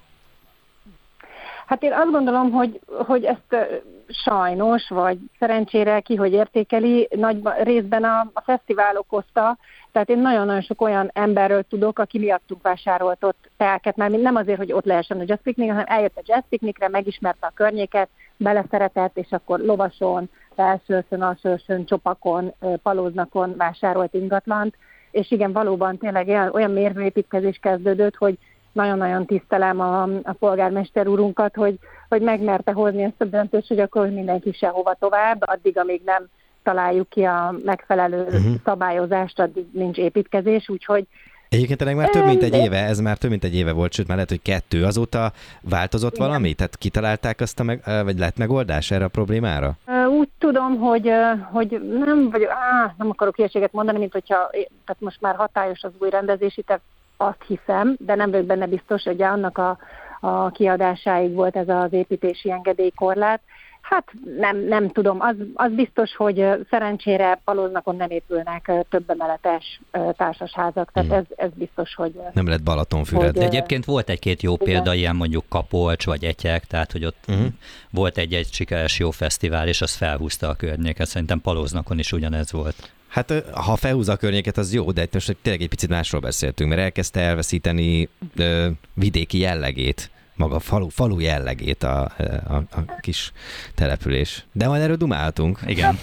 Hát 1.69 1.83
én 1.83 1.93
azt 1.93 2.11
gondolom, 2.11 2.51
hogy, 2.51 2.81
hogy 2.87 3.25
ezt 3.25 3.69
sajnos, 4.09 4.89
vagy 4.89 5.19
szerencsére 5.39 6.01
ki, 6.01 6.15
hogy 6.15 6.33
értékeli, 6.33 7.09
nagy 7.17 7.41
részben 7.63 8.05
a, 8.05 8.31
a 8.33 8.41
fesztivál 8.41 8.97
okozta, 8.97 9.59
tehát 9.93 10.09
én 10.09 10.19
nagyon-nagyon 10.19 10.61
sok 10.61 10.81
olyan 10.81 11.11
emberről 11.13 11.63
tudok, 11.63 11.99
aki 11.99 12.19
miattuk 12.19 12.63
vásárolt 12.63 13.25
ott 13.25 13.51
telket, 13.57 13.97
mert 13.97 14.21
nem 14.21 14.35
azért, 14.35 14.59
hogy 14.59 14.73
ott 14.73 14.85
lehessen 14.85 15.19
a 15.19 15.25
jazz 15.27 15.41
picnic, 15.43 15.69
hanem 15.69 15.85
eljött 15.89 16.17
a 16.17 16.23
jazz 16.25 16.45
picnicre, 16.49 16.89
megismerte 16.89 17.47
a 17.47 17.53
környéket, 17.55 18.09
beleszeretett, 18.37 19.17
és 19.17 19.31
akkor 19.31 19.59
lovason, 19.59 20.31
felsőszön, 20.55 21.23
alsőszön, 21.23 21.85
csopakon, 21.85 22.55
palóznakon 22.83 23.55
vásárolt 23.57 24.15
ingatlant, 24.15 24.77
és 25.11 25.31
igen, 25.31 25.53
valóban 25.53 25.99
tényleg 25.99 26.29
olyan, 26.29 26.51
olyan 26.53 26.71
mérvőépítkezés 26.71 27.59
kezdődött, 27.63 28.17
hogy 28.17 28.39
nagyon-nagyon 28.79 29.27
tisztelem 29.27 29.81
a, 29.81 30.03
a 30.03 30.33
polgármester 30.39 31.07
úrunkat, 31.07 31.55
hogy, 31.55 31.79
hogy 32.09 32.23
megmerte 32.23 32.73
hozni 32.73 33.03
ezt 33.03 33.21
a 33.21 33.25
döntést, 33.25 33.69
hogy 33.69 33.79
akkor 33.79 34.09
mindenki 34.09 34.53
sehova 34.53 34.97
tovább, 34.99 35.43
addig, 35.47 35.79
amíg 35.79 36.03
nem 36.05 36.27
találjuk 36.63 37.09
ki 37.09 37.23
a 37.23 37.55
megfelelő 37.65 38.23
uh-huh. 38.23 38.55
szabályozást, 38.65 39.41
addig 39.41 39.67
nincs 39.73 39.97
építkezés, 39.97 40.69
úgyhogy 40.69 41.07
Egyébként 41.49 41.83
ennek 41.83 41.97
már 41.97 42.09
több 42.09 42.25
mint 42.25 42.43
egy 42.43 42.55
éve, 42.55 42.85
ez 42.85 43.01
már 43.01 43.17
több 43.17 43.31
mint 43.31 43.45
egy 43.45 43.55
éve 43.55 43.73
volt, 43.73 43.93
sőt 43.93 44.07
már 44.07 44.17
lehet, 44.17 44.31
hogy 44.31 44.43
kettő. 44.43 44.85
Azóta 44.85 45.33
változott 45.61 46.15
Igen. 46.15 46.27
valami? 46.27 46.55
Tehát 46.55 46.77
kitalálták 46.77 47.41
azt 47.41 47.61
a 47.61 47.63
meg, 47.63 47.83
vagy 48.05 48.19
lett 48.19 48.37
megoldás 48.37 48.91
erre 48.91 49.05
a 49.05 49.09
problémára? 49.09 49.77
Úgy 50.19 50.29
tudom, 50.39 50.79
hogy, 50.79 51.11
hogy 51.53 51.81
nem 51.99 52.31
vagy, 52.31 52.43
á, 52.43 52.95
nem 52.99 53.11
akarok 53.11 53.39
ilyeséget 53.39 53.73
mondani, 53.73 53.99
mint 53.99 54.13
hogyha, 54.13 54.51
tehát 54.51 54.99
most 54.99 55.21
már 55.21 55.35
hatályos 55.35 55.83
az 55.83 55.93
új 55.99 56.11
rendezési, 56.11 56.63
tehát 56.63 56.83
azt 57.21 57.43
hiszem, 57.47 57.97
de 57.99 58.15
nem 58.15 58.31
vagyok 58.31 58.47
benne 58.47 58.67
biztos, 58.67 59.03
hogy 59.03 59.23
annak 59.23 59.59
a, 59.59 59.79
a 60.21 60.51
kiadásáig 60.51 61.35
volt 61.35 61.57
ez 61.57 61.69
az 61.69 61.93
építési 61.93 62.51
engedélykorlát. 62.51 63.41
Hát 63.89 64.13
nem, 64.39 64.57
nem 64.57 64.91
tudom. 64.91 65.21
Az, 65.21 65.35
az 65.55 65.73
biztos, 65.73 66.17
hogy 66.17 66.47
szerencsére 66.71 67.41
Paloznakon 67.45 67.97
nem 67.97 68.11
épülnek 68.11 68.73
több 68.89 69.11
emeletes 69.11 69.81
társasházak, 70.17 70.93
tehát 70.93 71.09
hmm. 71.09 71.19
ez, 71.19 71.25
ez 71.37 71.51
biztos, 71.55 71.95
hogy... 71.95 72.13
Nem 72.33 72.47
lett 72.47 72.63
Balatonfüred. 72.63 73.35
De 73.35 73.45
egyébként 73.45 73.85
volt 73.85 74.09
egy-két 74.09 74.43
jó 74.43 74.53
igen. 74.53 74.67
példa, 74.67 74.95
ilyen 74.95 75.17
mondjuk 75.17 75.45
Kapolcs 75.49 76.07
vagy 76.07 76.25
Etyek, 76.25 76.65
tehát 76.65 76.93
hogy 76.93 77.05
ott 77.05 77.25
uh-huh. 77.29 77.47
volt 77.91 78.19
egy-egy 78.19 78.53
sikeres 78.53 78.99
jó 78.99 79.11
fesztivál, 79.11 79.69
és 79.69 79.81
az 79.81 79.95
felhúzta 79.95 80.49
a 80.49 80.55
környéket. 80.55 81.07
Szerintem 81.07 81.41
Paloznakon 81.41 81.99
is 81.99 82.13
ugyanez 82.13 82.53
volt. 82.53 82.93
Hát 83.09 83.45
ha 83.53 83.77
felhúzza 83.77 84.13
a 84.13 84.17
környéket, 84.17 84.57
az 84.57 84.73
jó, 84.73 84.93
de 84.93 85.09
most 85.13 85.37
tényleg 85.43 85.63
egy 85.63 85.69
picit 85.69 85.91
másról 85.91 86.21
beszéltünk, 86.21 86.71
mert 86.71 86.81
elkezdte 86.81 87.21
elveszíteni 87.21 88.09
ö, 88.37 88.69
vidéki 88.95 89.39
jellegét 89.39 90.11
maga 90.39 90.55
a 90.55 90.61
falu, 90.61 90.89
falu 90.89 91.19
jellegét 91.19 91.83
a, 91.83 92.03
a, 92.49 92.55
a 92.55 92.99
kis 93.01 93.33
település. 93.75 94.47
De 94.53 94.69
majd 94.69 94.83
erről 94.83 94.97
dumáltunk. 94.97 95.59
Igen. 95.67 95.99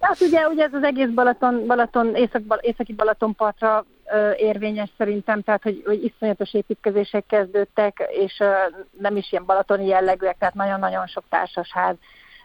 Hát 0.00 0.20
ugye, 0.20 0.48
ugye 0.48 0.64
ez 0.64 0.74
az 0.74 0.82
egész 0.82 1.08
Balaton, 1.14 1.66
Balaton 1.66 2.14
észak, 2.14 2.42
északi 2.60 2.92
Balatonpartra 2.92 3.84
ö, 4.12 4.30
érvényes 4.36 4.90
szerintem, 4.98 5.42
tehát 5.42 5.62
hogy, 5.62 5.82
hogy 5.86 6.04
iszonyatos 6.04 6.54
építkezések 6.54 7.26
kezdődtek, 7.26 8.08
és 8.10 8.36
ö, 8.40 8.50
nem 8.98 9.16
is 9.16 9.32
ilyen 9.32 9.44
balatoni 9.44 9.86
jellegűek, 9.86 10.36
tehát 10.38 10.54
nagyon-nagyon 10.54 11.06
sok 11.06 11.24
társasház, 11.28 11.96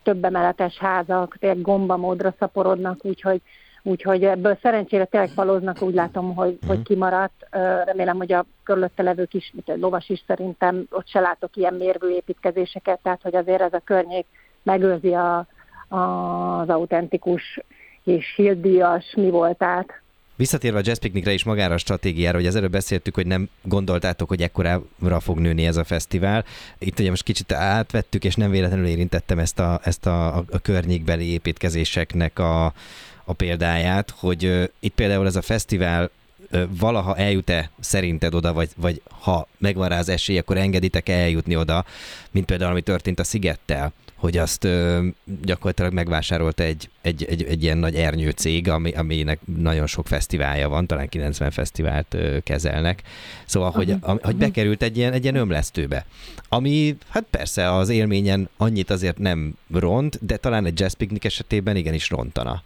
több 0.04 0.26
emeletes 0.26 0.78
házak, 0.78 1.38
tényleg 1.40 1.62
gombamódra 1.62 2.34
szaporodnak, 2.40 3.06
úgyhogy 3.06 3.42
Úgyhogy 3.88 4.24
ebből 4.24 4.58
szerencsére 4.62 5.06
tényleg 5.06 5.30
faloznak, 5.30 5.82
úgy 5.82 5.94
látom, 5.94 6.36
hogy, 6.36 6.54
uh-huh. 6.54 6.70
hogy 6.70 6.82
kimaradt. 6.82 7.48
Remélem, 7.86 8.18
hogy 8.18 8.32
a 8.32 8.46
körülötte 8.64 9.04
levők 9.04 9.34
is, 9.34 9.52
mint 9.54 9.70
egy 9.70 9.80
lovas 9.80 10.10
is 10.10 10.24
szerintem, 10.28 10.86
ott 10.90 11.08
se 11.08 11.20
látok 11.20 11.56
ilyen 11.56 11.74
mérvű 11.74 12.08
építkezéseket, 12.08 13.00
tehát 13.04 13.22
hogy 13.22 13.36
azért 13.36 13.62
ez 13.62 13.74
a 13.74 13.82
környék 13.84 14.26
megőrzi 14.64 15.14
a, 15.14 15.48
a, 15.88 15.98
az 16.60 16.70
autentikus 16.70 17.60
és 18.04 18.34
hildíjas 18.36 19.14
mi 19.16 19.30
voltát. 19.30 20.02
Visszatérve 20.36 20.78
a 20.78 20.82
Jazz 20.86 21.00
Picnicre 21.00 21.32
is 21.32 21.44
magára 21.44 21.74
a 21.74 21.78
stratégiára, 21.78 22.38
hogy 22.38 22.48
az 22.48 22.56
előbb 22.56 22.72
beszéltük, 22.72 23.16
hogy 23.16 23.28
nem 23.28 23.50
gondoltátok, 23.62 24.28
hogy 24.28 24.42
ekkorára 24.42 25.20
fog 25.20 25.40
nőni 25.40 25.66
ez 25.66 25.78
a 25.78 25.84
fesztivál. 25.84 26.46
Itt 26.80 27.00
ugye 27.00 27.10
most 27.10 27.24
kicsit 27.24 27.52
átvettük, 27.52 28.24
és 28.24 28.36
nem 28.36 28.52
véletlenül 28.52 28.86
érintettem 28.86 29.40
ezt 29.40 29.60
a, 29.60 29.80
ezt 29.84 30.06
a, 30.06 30.38
a, 30.38 30.44
a 30.52 30.60
környékbeli 30.60 31.32
építkezéseknek 31.32 32.40
a, 32.40 32.74
a 33.26 33.34
példáját, 33.34 34.14
hogy 34.18 34.46
uh, 34.46 34.64
itt 34.80 34.94
például 34.94 35.26
ez 35.26 35.36
a 35.36 35.42
fesztivál 35.42 36.10
uh, 36.52 36.64
valaha 36.80 37.18
eljut-e 37.18 37.70
szerinted 37.80 38.36
oda, 38.36 38.54
vagy, 38.54 38.70
vagy 38.76 39.02
ha 39.20 39.48
megvan 39.58 39.90
rá 39.90 40.00
az 40.00 40.10
esély, 40.10 40.38
akkor 40.38 40.58
engeditek 40.58 41.10
eljutni 41.10 41.56
oda, 41.56 41.86
mint 42.32 42.46
például 42.46 42.72
ami 42.72 42.82
történt 42.82 43.20
a 43.20 43.24
Szigettel, 43.24 43.94
hogy 44.16 44.38
azt 44.38 44.64
uh, 44.64 45.06
gyakorlatilag 45.44 45.94
megvásárolt 45.94 46.60
egy, 46.60 46.90
egy, 47.02 47.24
egy, 47.24 47.44
egy 47.44 47.64
ilyen 47.64 47.78
nagy 47.78 47.96
ernyő 47.96 48.30
cég, 48.30 48.70
ami, 48.70 48.92
aminek 48.92 49.40
nagyon 49.58 49.88
sok 49.88 50.08
fesztiválja 50.08 50.70
van, 50.70 50.88
talán 50.88 51.10
90 51.10 51.52
fesztivált 51.52 52.14
uh, 52.14 52.38
kezelnek. 52.44 53.02
Szóval, 53.46 53.72
hogy, 53.72 53.92
a, 54.02 54.18
hogy 54.22 54.36
bekerült 54.36 54.84
egy 54.84 54.98
ilyen, 54.98 55.14
egy 55.14 55.24
ilyen 55.24 55.36
ömlesztőbe. 55.36 56.06
Ami, 56.50 56.98
hát 57.10 57.26
persze 57.30 57.74
az 57.74 57.90
élményen 57.90 58.50
annyit 58.58 58.90
azért 58.90 59.18
nem 59.18 59.58
ront, 59.74 60.26
de 60.26 60.38
talán 60.38 60.66
egy 60.66 60.80
jazz 60.80 60.94
picnic 60.94 61.26
esetében 61.26 61.76
igenis 61.76 62.10
rontana. 62.10 62.64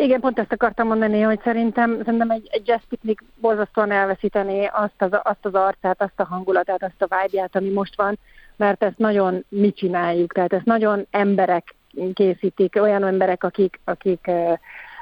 Igen, 0.00 0.20
pont 0.20 0.38
ezt 0.38 0.52
akartam 0.52 0.86
mondani, 0.86 1.20
hogy 1.20 1.40
szerintem, 1.44 2.00
szerintem 2.04 2.30
egy, 2.30 2.48
egy 2.50 2.66
jazz 2.66 2.82
piknik 2.88 3.22
borzasztóan 3.40 3.90
elveszítené 3.90 4.70
azt 4.72 5.02
az, 5.02 5.10
azt 5.22 5.44
az 5.44 5.54
arcát, 5.54 6.02
azt 6.02 6.20
a 6.20 6.24
hangulatát, 6.24 6.82
azt 6.82 7.02
a 7.12 7.16
vibe 7.16 7.48
ami 7.52 7.68
most 7.68 7.96
van, 7.96 8.18
mert 8.56 8.82
ezt 8.82 8.98
nagyon 8.98 9.44
mi 9.48 9.72
csináljuk, 9.72 10.32
tehát 10.32 10.52
ezt 10.52 10.64
nagyon 10.64 11.06
emberek 11.10 11.74
készítik, 12.14 12.76
olyan 12.80 13.04
emberek, 13.04 13.44
akik, 13.44 13.80
akik, 13.84 14.30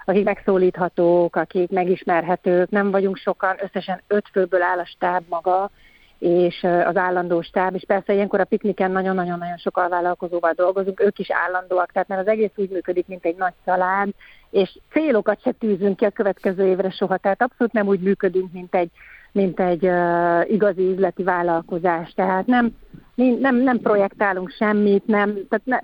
akik 0.04 0.24
megszólíthatók, 0.24 1.36
akik 1.36 1.70
megismerhetők, 1.70 2.70
nem 2.70 2.90
vagyunk 2.90 3.16
sokan, 3.16 3.56
összesen 3.60 4.00
öt 4.06 4.28
főből 4.32 4.62
áll 4.62 4.78
a 4.78 4.86
stáb 4.86 5.24
maga, 5.28 5.70
és 6.18 6.62
az 6.84 6.96
állandó 6.96 7.42
stáb, 7.42 7.74
és 7.74 7.84
persze 7.86 8.12
ilyenkor 8.12 8.40
a 8.40 8.44
pikniken 8.44 8.90
nagyon-nagyon-nagyon 8.90 9.56
sok 9.56 9.76
alvállalkozóval 9.76 10.52
dolgozunk, 10.52 11.00
ők 11.00 11.18
is 11.18 11.30
állandóak, 11.30 11.92
tehát 11.92 12.08
mert 12.08 12.20
az 12.20 12.26
egész 12.26 12.50
úgy 12.56 12.70
működik, 12.70 13.06
mint 13.06 13.24
egy 13.24 13.36
nagy 13.36 13.54
család, 13.64 14.08
és 14.50 14.78
célokat 14.92 15.42
se 15.42 15.52
tűzünk 15.52 15.96
ki 15.96 16.04
a 16.04 16.10
következő 16.10 16.66
évre 16.66 16.90
soha, 16.90 17.16
tehát 17.16 17.42
abszolút 17.42 17.72
nem 17.72 17.86
úgy 17.86 18.00
működünk, 18.00 18.52
mint 18.52 18.74
egy, 18.74 18.90
mint 19.32 19.60
egy 19.60 19.84
uh, 19.84 20.50
igazi 20.50 20.82
üzleti 20.82 21.22
vállalkozás. 21.22 22.12
Tehát 22.12 22.46
nem, 22.46 22.76
nem, 23.14 23.56
nem 23.56 23.80
projektálunk 23.80 24.50
semmit, 24.50 25.06
nem, 25.06 25.38
tehát 25.48 25.64
ne, 25.64 25.78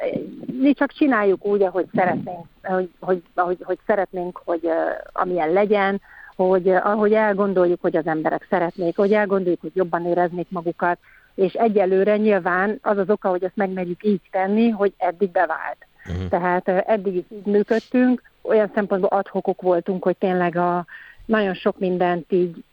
mi 0.61 0.72
csak 0.72 0.92
csináljuk 0.92 1.46
úgy, 1.46 1.62
ahogy 1.62 1.87
szeretnénk, 1.94 2.46
hogy, 2.62 2.90
hogy, 3.00 3.22
ahogy, 3.35 3.59
hogy 3.62 3.79
szeretnénk, 3.87 4.40
hogy 4.44 4.61
uh, 4.62 4.72
amilyen 5.12 5.53
legyen, 5.53 6.00
hogy 6.37 6.68
uh, 6.68 6.87
ahogy 6.87 7.12
elgondoljuk, 7.12 7.81
hogy 7.81 7.96
az 7.96 8.07
emberek 8.07 8.46
szeretnék, 8.50 8.96
hogy 8.96 9.12
elgondoljuk, 9.12 9.61
hogy 9.61 9.74
jobban 9.74 10.07
éreznék 10.07 10.46
magukat, 10.50 10.98
és 11.35 11.53
egyelőre 11.53 12.16
nyilván 12.16 12.79
az 12.83 12.98
az 12.98 13.11
oka, 13.11 13.29
hogy 13.29 13.44
ezt 13.44 13.57
megmegyük 13.57 14.05
így 14.05 14.20
tenni, 14.31 14.68
hogy 14.68 14.92
eddig 14.96 15.31
bevált. 15.31 15.87
Uh-huh. 16.09 16.29
Tehát 16.29 16.68
eddig 16.68 17.14
is 17.14 17.24
így 17.29 17.44
működtünk, 17.46 18.22
olyan 18.45 18.71
szempontból 18.75 19.19
adhokok 19.19 19.63
voltunk, 19.63 20.03
hogy 20.03 20.17
tényleg 20.17 20.57
a 20.57 20.85
nagyon 21.25 21.55
sok 21.55 21.79
mindent 21.79 22.33
így 22.33 22.65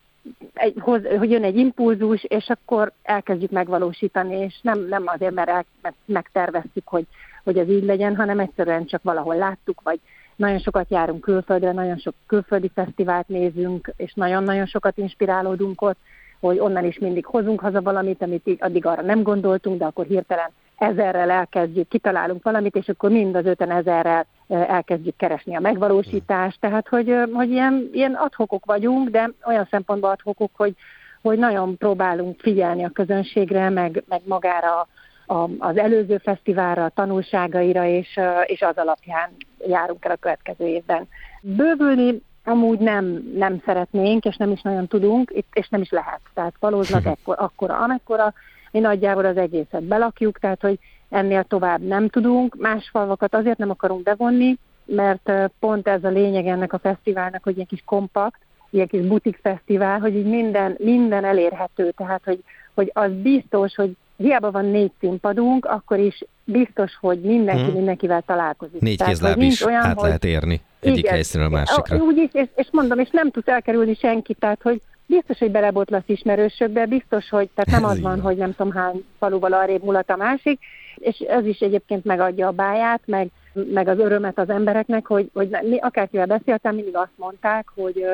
egy, 0.54 0.74
hoz, 0.80 1.02
hogy 1.18 1.32
jön 1.32 1.44
egy 1.44 1.58
impulzus, 1.58 2.24
és 2.24 2.50
akkor 2.50 2.92
elkezdjük 3.04 3.52
megvalósítani, 3.52 4.36
és 4.36 4.60
nem, 4.62 4.88
nem 4.88 5.04
azért, 5.06 5.34
mert, 5.34 5.50
el, 5.50 5.66
mert 5.82 5.96
megterveztük, 6.06 6.88
hogy, 6.88 7.06
hogy 7.44 7.58
ez 7.58 7.70
így 7.70 7.84
legyen, 7.84 8.16
hanem 8.16 8.40
egyszerűen 8.40 8.86
csak 8.86 9.04
valahol 9.04 9.36
láttuk, 9.36 9.82
vagy 9.84 10.00
nagyon 10.36 10.60
sokat 10.60 10.90
járunk 10.90 11.22
külföldre, 11.22 11.72
nagyon 11.72 11.98
sok 11.98 12.14
külföldi 12.28 12.72
fesztivált 12.74 13.28
nézünk, 13.28 13.94
és 13.98 14.14
nagyon-nagyon 14.14 14.66
sokat 14.66 14.98
inspirálódunk 14.98 15.82
ott, 15.82 15.98
hogy 16.40 16.60
onnan 16.60 16.86
is 16.86 17.00
mindig 17.00 17.26
hozunk 17.26 17.60
haza 17.60 17.82
valamit, 17.82 18.22
amit 18.22 18.48
így 18.48 18.58
addig 18.62 18.86
arra 18.86 19.02
nem 19.02 19.24
gondoltunk, 19.24 19.80
de 19.80 19.86
akkor 19.86 20.06
hirtelen 20.06 20.50
ezerrel 20.78 21.30
elkezdjük, 21.30 21.88
kitalálunk 21.88 22.44
valamit, 22.44 22.76
és 22.76 22.90
akkor 22.90 23.10
mind 23.10 23.36
az 23.36 23.46
öten 23.46 23.72
ezerrel 23.72 24.26
elkezdjük 24.52 25.16
keresni 25.16 25.56
a 25.56 25.60
megvalósítást. 25.60 26.60
Tehát, 26.60 26.88
hogy, 26.88 27.16
hogy 27.34 27.50
ilyen, 27.50 27.90
ilyen 27.94 28.14
adhokok 28.14 28.66
vagyunk, 28.66 29.10
de 29.10 29.30
olyan 29.46 29.68
szempontból 29.70 30.10
adhokok, 30.10 30.52
hogy, 30.56 30.76
hogy 31.22 31.38
nagyon 31.38 31.78
próbálunk 31.78 32.40
figyelni 32.40 32.84
a 32.84 32.90
közönségre, 32.90 33.70
meg, 33.70 34.04
meg 34.08 34.22
magára 34.26 34.88
a, 35.26 35.50
az 35.58 35.78
előző 35.78 36.18
fesztiválra, 36.18 36.84
a 36.84 36.90
tanulságaira, 36.90 37.86
és, 37.86 38.20
és 38.46 38.62
az 38.62 38.78
alapján 38.78 39.30
járunk 39.68 40.06
el 40.06 40.12
a 40.12 40.16
következő 40.16 40.66
évben. 40.66 41.08
Bővülni 41.42 42.22
amúgy 42.44 42.80
nem, 42.80 43.32
nem 43.36 43.62
szeretnénk, 43.66 44.26
és 44.26 44.36
nem 44.36 44.52
is 44.52 44.62
nagyon 44.62 44.88
tudunk, 44.88 45.34
és 45.54 45.68
nem 45.70 45.82
is 45.82 45.90
lehet. 45.90 46.20
Tehát 46.34 46.54
valószínűleg 46.60 47.08
ekkor, 47.20 47.36
akkora, 47.40 47.78
amekkora, 47.78 48.34
mi 48.72 48.80
nagyjából 48.80 49.26
az 49.26 49.38
egészet 49.38 49.84
belakjuk, 49.84 50.40
tehát 50.40 50.62
hogy 50.62 50.80
ennél 51.10 51.44
tovább 51.44 51.82
nem 51.82 52.10
tudunk. 52.10 52.56
Más 52.60 52.90
falvakat 52.92 53.36
azért 53.36 53.58
nem 53.58 53.70
akarunk 53.70 54.04
bevonni, 54.04 54.58
mert 54.86 55.32
pont 55.60 55.88
ez 55.88 56.04
a 56.04 56.10
lényeg 56.10 56.48
ennek 56.48 56.74
a 56.74 56.80
fesztiválnak, 56.80 57.44
hogy 57.44 57.60
egy 57.60 57.68
kis 57.68 57.84
kompakt, 57.86 58.40
ilyen 58.70 58.88
kis 58.88 59.02
butik 59.02 59.40
fesztivál, 59.42 60.00
hogy 60.00 60.16
így 60.16 60.26
minden, 60.26 60.76
minden 60.80 61.26
elérhető, 61.26 61.92
tehát 61.92 62.22
hogy, 62.24 62.40
hogy 62.74 62.92
az 62.94 63.12
biztos, 63.12 63.76
hogy 63.76 63.96
hiába 64.18 64.52
van 64.52 64.66
négy 64.66 64.92
színpadunk, 65.00 65.66
akkor 65.66 66.00
is 66.00 66.24
biztos, 66.44 66.98
hogy 67.00 67.22
mindenki 67.22 67.64
hmm. 67.64 67.74
mindenkivel 67.74 68.22
találkozik. 68.22 68.82
Négy 68.82 68.98
Tehát, 68.98 69.14
kézláb 69.14 69.42
is 69.42 69.66
olyan, 69.66 69.84
át 69.84 69.96
hogy... 69.96 70.06
lehet 70.06 70.26
érni 70.26 70.62
egyik 70.80 70.98
igen, 70.98 71.12
helyszínről 71.14 71.48
a 71.48 71.52
másikra. 71.52 71.98
Úgy 71.98 72.18
is, 72.18 72.30
és, 72.32 72.48
és 72.56 72.68
mondom, 72.72 73.00
és 73.00 73.10
nem 73.12 73.32
tud 73.32 73.44
elkerülni 73.46 73.96
senki, 73.96 74.34
tehát 74.34 74.62
hogy 74.62 74.82
biztos, 75.12 75.38
hogy 75.38 75.52
belebotlasz 75.52 76.04
ismerősökbe, 76.06 76.86
biztos, 76.86 77.30
hogy 77.30 77.50
tehát 77.56 77.82
nem 77.82 77.90
az 77.90 78.02
van, 78.10 78.22
hogy 78.22 78.38
nem 78.38 78.56
tudom 78.56 78.72
hány 78.72 79.06
faluval 79.20 79.54
arrébb 79.54 79.84
mulat 79.84 80.10
a 80.10 80.16
másik, 80.16 80.60
és 80.96 81.20
ez 81.20 81.46
is 81.46 81.60
egyébként 81.60 82.06
megadja 82.06 82.48
a 82.48 82.52
báját, 82.52 83.02
meg, 83.06 83.28
meg 83.54 83.88
az 83.88 84.00
örömet 84.00 84.38
az 84.38 84.50
embereknek, 84.50 85.06
hogy, 85.06 85.30
hogy 85.34 85.58
mi, 85.62 85.78
akárkivel 85.78 86.26
beszéltem, 86.26 86.76
mindig 86.76 86.96
azt 86.96 87.16
mondták, 87.16 87.68
hogy 87.76 88.06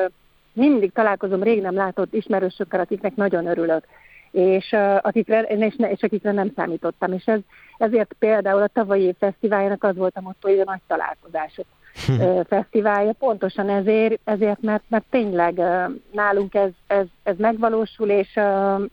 mindig 0.52 0.92
találkozom 0.92 1.42
rég 1.42 1.60
nem 1.60 1.74
látott 1.74 2.14
ismerősökkel, 2.14 2.80
akiknek 2.80 3.16
nagyon 3.16 3.46
örülök. 3.46 3.84
És, 4.30 4.72
akikre, 5.00 5.40
és, 5.40 5.74
ne, 5.76 5.90
és 5.90 6.02
akikre 6.02 6.32
nem 6.32 6.52
számítottam. 6.56 7.12
És 7.12 7.24
ez, 7.24 7.40
ezért 7.78 8.14
például 8.18 8.62
a 8.62 8.66
tavalyi 8.66 9.02
év 9.02 9.14
fesztiváljának 9.18 9.84
az 9.84 9.96
volt 9.96 10.16
a 10.16 10.20
motto, 10.20 10.48
hogy 10.48 10.58
a 10.58 10.64
nagy 10.64 10.80
találkozások 10.86 11.66
fesztiválja, 12.48 13.12
pontosan 13.12 13.68
ezért, 13.68 14.20
ezért 14.24 14.62
mert, 14.62 14.82
mert 14.88 15.04
tényleg 15.10 15.60
nálunk 16.12 16.54
ez, 16.54 16.70
ez, 16.86 17.06
ez 17.22 17.34
megvalósul, 17.38 18.08
és, 18.08 18.38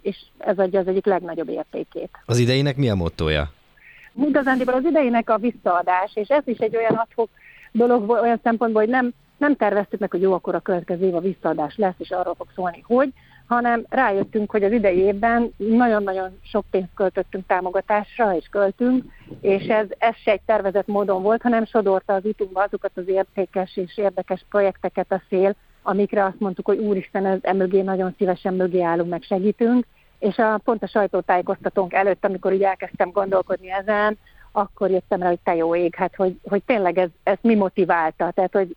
és 0.01 0.17
ez 0.37 0.57
adja 0.57 0.79
az 0.79 0.87
egyik 0.87 1.05
legnagyobb 1.05 1.49
értékét. 1.49 2.09
Az 2.25 2.37
idejének 2.37 2.77
mi 2.77 2.89
a 2.89 2.95
mottoja? 2.95 3.51
Mindazándiból 4.13 4.73
az 4.73 4.85
idejének 4.85 5.29
a 5.29 5.37
visszaadás, 5.37 6.11
és 6.13 6.27
ez 6.27 6.43
is 6.45 6.57
egy 6.57 6.75
olyan 6.75 6.95
adhok 6.95 7.29
dolog 7.71 8.09
olyan 8.09 8.39
szempontból, 8.43 8.81
hogy 8.81 8.91
nem, 8.91 9.13
nem 9.37 9.55
terveztük 9.55 9.99
meg, 9.99 10.11
hogy 10.11 10.21
jó, 10.21 10.33
akkor 10.33 10.55
a 10.55 10.59
következő 10.59 11.05
év 11.05 11.15
a 11.15 11.19
visszaadás 11.19 11.77
lesz, 11.77 11.95
és 11.97 12.11
arról 12.11 12.35
fog 12.35 12.47
szólni, 12.55 12.83
hogy, 12.87 13.13
hanem 13.47 13.85
rájöttünk, 13.89 14.51
hogy 14.51 14.63
az 14.63 14.71
idei 14.71 14.97
évben 14.97 15.53
nagyon-nagyon 15.57 16.39
sok 16.41 16.65
pénzt 16.71 16.93
költöttünk 16.95 17.47
támogatásra, 17.47 18.35
és 18.35 18.47
költünk, 18.51 19.03
és 19.41 19.65
ez, 19.67 19.87
ez 19.97 20.15
se 20.15 20.31
egy 20.31 20.41
tervezett 20.45 20.87
módon 20.87 21.21
volt, 21.21 21.41
hanem 21.41 21.65
sodorta 21.65 22.13
az 22.13 22.25
utunkba 22.25 22.63
azokat 22.63 22.91
az 22.95 23.07
értékes 23.07 23.77
és 23.77 23.97
érdekes 23.97 24.45
projekteket 24.49 25.11
a 25.11 25.21
szél, 25.29 25.55
amikre 25.81 26.23
azt 26.23 26.39
mondtuk, 26.39 26.65
hogy 26.65 26.77
úristen, 26.77 27.25
ez 27.25 27.39
emögé 27.41 27.81
nagyon 27.81 28.15
szívesen 28.17 28.53
mögé 28.53 28.81
állunk, 28.81 29.09
meg 29.09 29.21
segítünk, 29.23 29.85
és 30.19 30.37
a, 30.37 30.59
pont 30.63 30.83
a 30.83 30.87
sajtótájékoztatónk 30.87 31.93
előtt, 31.93 32.25
amikor 32.25 32.53
így 32.53 32.63
elkezdtem 32.63 33.11
gondolkodni 33.11 33.71
ezen, 33.71 34.17
akkor 34.51 34.91
jöttem 34.91 35.21
rá, 35.21 35.27
hogy 35.27 35.39
te 35.43 35.55
jó 35.55 35.75
ég, 35.75 35.95
hát 35.95 36.15
hogy, 36.15 36.39
hogy 36.43 36.63
tényleg 36.65 36.97
ez, 36.97 37.09
ez 37.23 37.37
mi 37.41 37.55
motiválta. 37.55 38.31
Tehát, 38.31 38.53
hogy 38.53 38.75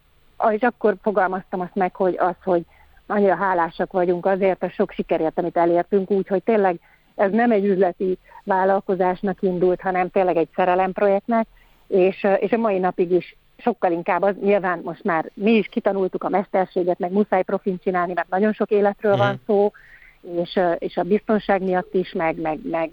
és 0.51 0.61
akkor 0.61 0.97
fogalmaztam 1.03 1.61
azt 1.61 1.75
meg, 1.75 1.95
hogy 1.95 2.17
az, 2.19 2.35
hogy 2.45 2.63
annyira 3.07 3.35
hálásak 3.35 3.93
vagyunk 3.93 4.27
azért 4.27 4.63
a 4.63 4.71
sok 4.71 4.91
sikerért, 4.91 5.39
amit 5.39 5.57
elértünk, 5.57 6.11
úgyhogy 6.11 6.43
tényleg 6.43 6.81
ez 7.15 7.31
nem 7.31 7.51
egy 7.51 7.65
üzleti 7.65 8.19
vállalkozásnak 8.45 9.43
indult, 9.43 9.81
hanem 9.81 10.11
tényleg 10.11 10.37
egy 10.37 10.49
szerelemprojektnek, 10.55 11.47
és, 11.87 12.27
és 12.39 12.53
a 12.53 12.57
mai 12.57 12.79
napig 12.79 13.11
is 13.11 13.37
sokkal 13.57 13.93
inkább 13.93 14.23
az, 14.23 14.35
nyilván 14.41 14.81
most 14.85 15.05
már 15.05 15.31
mi 15.35 15.51
is 15.51 15.67
kitanultuk 15.67 16.25
a 16.25 16.29
mesterséget, 16.29 16.99
meg 16.99 17.13
muszáj 17.13 17.43
profin 17.43 17.79
csinálni, 17.83 18.13
mert 18.13 18.29
nagyon 18.29 18.53
sok 18.53 18.71
életről 18.71 19.15
mm. 19.15 19.19
van 19.19 19.33
mhm. 19.33 19.43
szó, 19.47 19.73
és, 20.21 20.61
és 20.79 20.97
a 20.97 21.03
biztonság 21.03 21.63
miatt 21.63 21.95
is, 21.95 22.13
meg, 22.13 22.41
meg, 22.41 22.59
meg, 22.71 22.91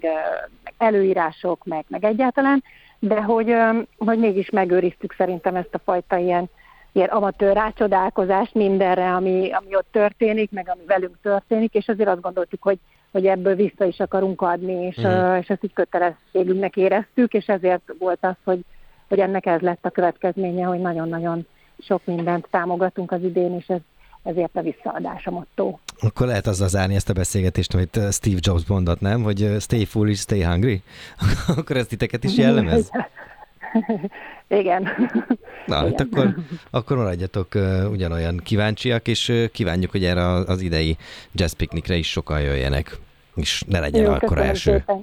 meg 0.64 0.74
előírások, 0.78 1.64
meg, 1.64 1.84
meg 1.88 2.04
egyáltalán, 2.04 2.62
de 2.98 3.22
hogy, 3.22 3.54
hogy 3.98 4.18
mégis 4.18 4.50
megőriztük 4.50 5.14
szerintem 5.16 5.56
ezt 5.56 5.74
a 5.74 5.80
fajta 5.84 6.16
ilyen, 6.16 6.48
ilyen 6.96 7.08
amatőr 7.08 7.52
rácsodálkozást 7.52 8.54
mindenre, 8.54 9.14
ami, 9.14 9.50
ami 9.52 9.76
ott 9.76 9.88
történik, 9.90 10.50
meg 10.50 10.68
ami 10.68 10.84
velünk 10.86 11.16
történik, 11.22 11.74
és 11.74 11.88
azért 11.88 12.08
azt 12.08 12.20
gondoltuk, 12.20 12.62
hogy, 12.62 12.78
hogy 13.12 13.26
ebből 13.26 13.54
vissza 13.54 13.84
is 13.84 13.98
akarunk 13.98 14.42
adni, 14.42 14.72
és, 14.72 15.00
mm. 15.00 15.34
és 15.34 15.48
ezt 15.48 15.64
így 15.64 15.72
kötelességünknek 15.72 16.76
éreztük, 16.76 17.32
és 17.32 17.46
ezért 17.46 17.92
volt 17.98 18.18
az, 18.20 18.34
hogy, 18.44 18.60
hogy 19.08 19.18
ennek 19.18 19.46
ez 19.46 19.60
lett 19.60 19.84
a 19.84 19.90
következménye, 19.90 20.64
hogy 20.64 20.80
nagyon-nagyon 20.80 21.46
sok 21.78 22.00
mindent 22.04 22.46
támogatunk 22.50 23.12
az 23.12 23.22
idén, 23.22 23.54
és 23.54 23.68
ez 23.68 23.80
ezért 24.26 24.56
a 24.56 24.60
visszaadás 24.60 25.26
a 25.26 25.30
motto. 25.30 25.78
Akkor 26.00 26.26
lehet 26.26 26.46
azzal 26.46 26.68
zárni 26.68 26.94
ezt 26.94 27.08
a 27.08 27.12
beszélgetést, 27.12 27.74
amit 27.74 28.00
Steve 28.10 28.38
Jobs 28.40 28.62
mondott, 28.66 29.00
nem? 29.00 29.22
Hogy 29.22 29.56
stay 29.60 29.84
foolish, 29.84 30.20
stay 30.20 30.42
hungry? 30.42 30.82
akkor 31.56 31.76
ez 31.76 31.86
titeket 31.86 32.24
is 32.24 32.36
jellemez? 32.36 32.90
Igen. 34.48 34.88
Na, 35.66 35.76
hát 35.76 36.00
akkor, 36.00 36.34
akkor 36.70 36.96
maradjatok 36.96 37.54
uh, 37.54 37.90
ugyanolyan 37.90 38.40
kíváncsiak, 38.44 39.08
és 39.08 39.28
uh, 39.28 39.44
kívánjuk, 39.44 39.90
hogy 39.90 40.04
erre 40.04 40.26
az 40.26 40.60
idei 40.60 40.96
jazz 41.32 41.52
piknikre 41.52 41.96
is 41.96 42.10
sokan 42.10 42.40
jöjjenek 42.40 42.98
és 43.36 43.62
ne 43.66 43.80
legyen 43.80 44.02
Jó, 44.02 44.12
akkor 44.12 44.38
eső. 44.38 44.70
Szépen. 44.70 45.00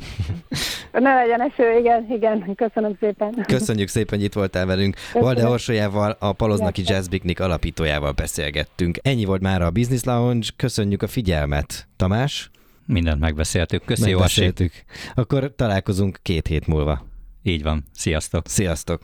Ne 0.92 1.14
legyen 1.14 1.42
eső, 1.42 1.80
igen, 1.80 2.08
igen, 2.10 2.56
köszönöm 2.56 2.98
szépen. 3.00 3.44
Köszönjük 3.48 3.88
szépen, 3.88 4.18
hogy 4.18 4.28
itt 4.28 4.34
voltál 4.34 4.66
velünk. 4.66 4.96
Köszönöm. 4.96 5.22
Valde 5.22 5.48
Orsolyával, 5.48 6.16
a 6.20 6.32
Paloznaki 6.32 6.82
Jazz 6.86 7.08
Picnic 7.08 7.40
alapítójával 7.40 8.12
beszélgettünk. 8.12 8.98
Ennyi 9.02 9.26
volt 9.26 9.42
már 9.42 9.62
a 9.62 9.72
Business 9.72 10.04
Lounge, 10.04 10.48
köszönjük 10.56 11.02
a 11.02 11.08
figyelmet. 11.08 11.88
Tamás? 11.98 12.52
Mindent 12.86 13.20
megbeszéltük. 13.20 13.86
Köszi, 13.86 14.12
Megbeszéltük. 14.12 14.72
Akkor 15.16 15.54
találkozunk 15.56 16.20
két 16.22 16.48
hét 16.48 16.68
múlva. 16.68 17.13
Így 17.44 17.64
van. 17.64 17.84
Sziasztok. 17.94 18.48
Sziasztok. 18.48 19.02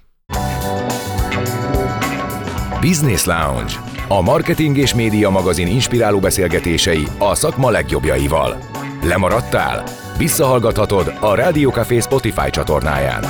Business 2.81 3.23
Lounge. 3.23 3.73
A 4.07 4.21
marketing 4.21 4.77
és 4.77 4.93
média 4.93 5.29
magazin 5.29 5.67
inspiráló 5.67 6.19
beszélgetései 6.19 7.03
a 7.17 7.35
szakma 7.35 7.69
legjobbjaival. 7.69 8.57
Lemaradtál? 9.03 9.83
Visszahallgathatod 10.17 11.13
a 11.19 11.35
Rádiókafé 11.35 11.99
Spotify 11.99 12.49
csatornáján. 12.49 13.23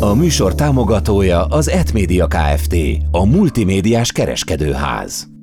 A 0.00 0.14
műsor 0.14 0.54
támogatója 0.54 1.44
az 1.44 1.68
Etmédia 1.68 2.26
Kft. 2.26 2.74
A 3.10 3.24
multimédiás 3.24 4.12
kereskedőház. 4.12 5.33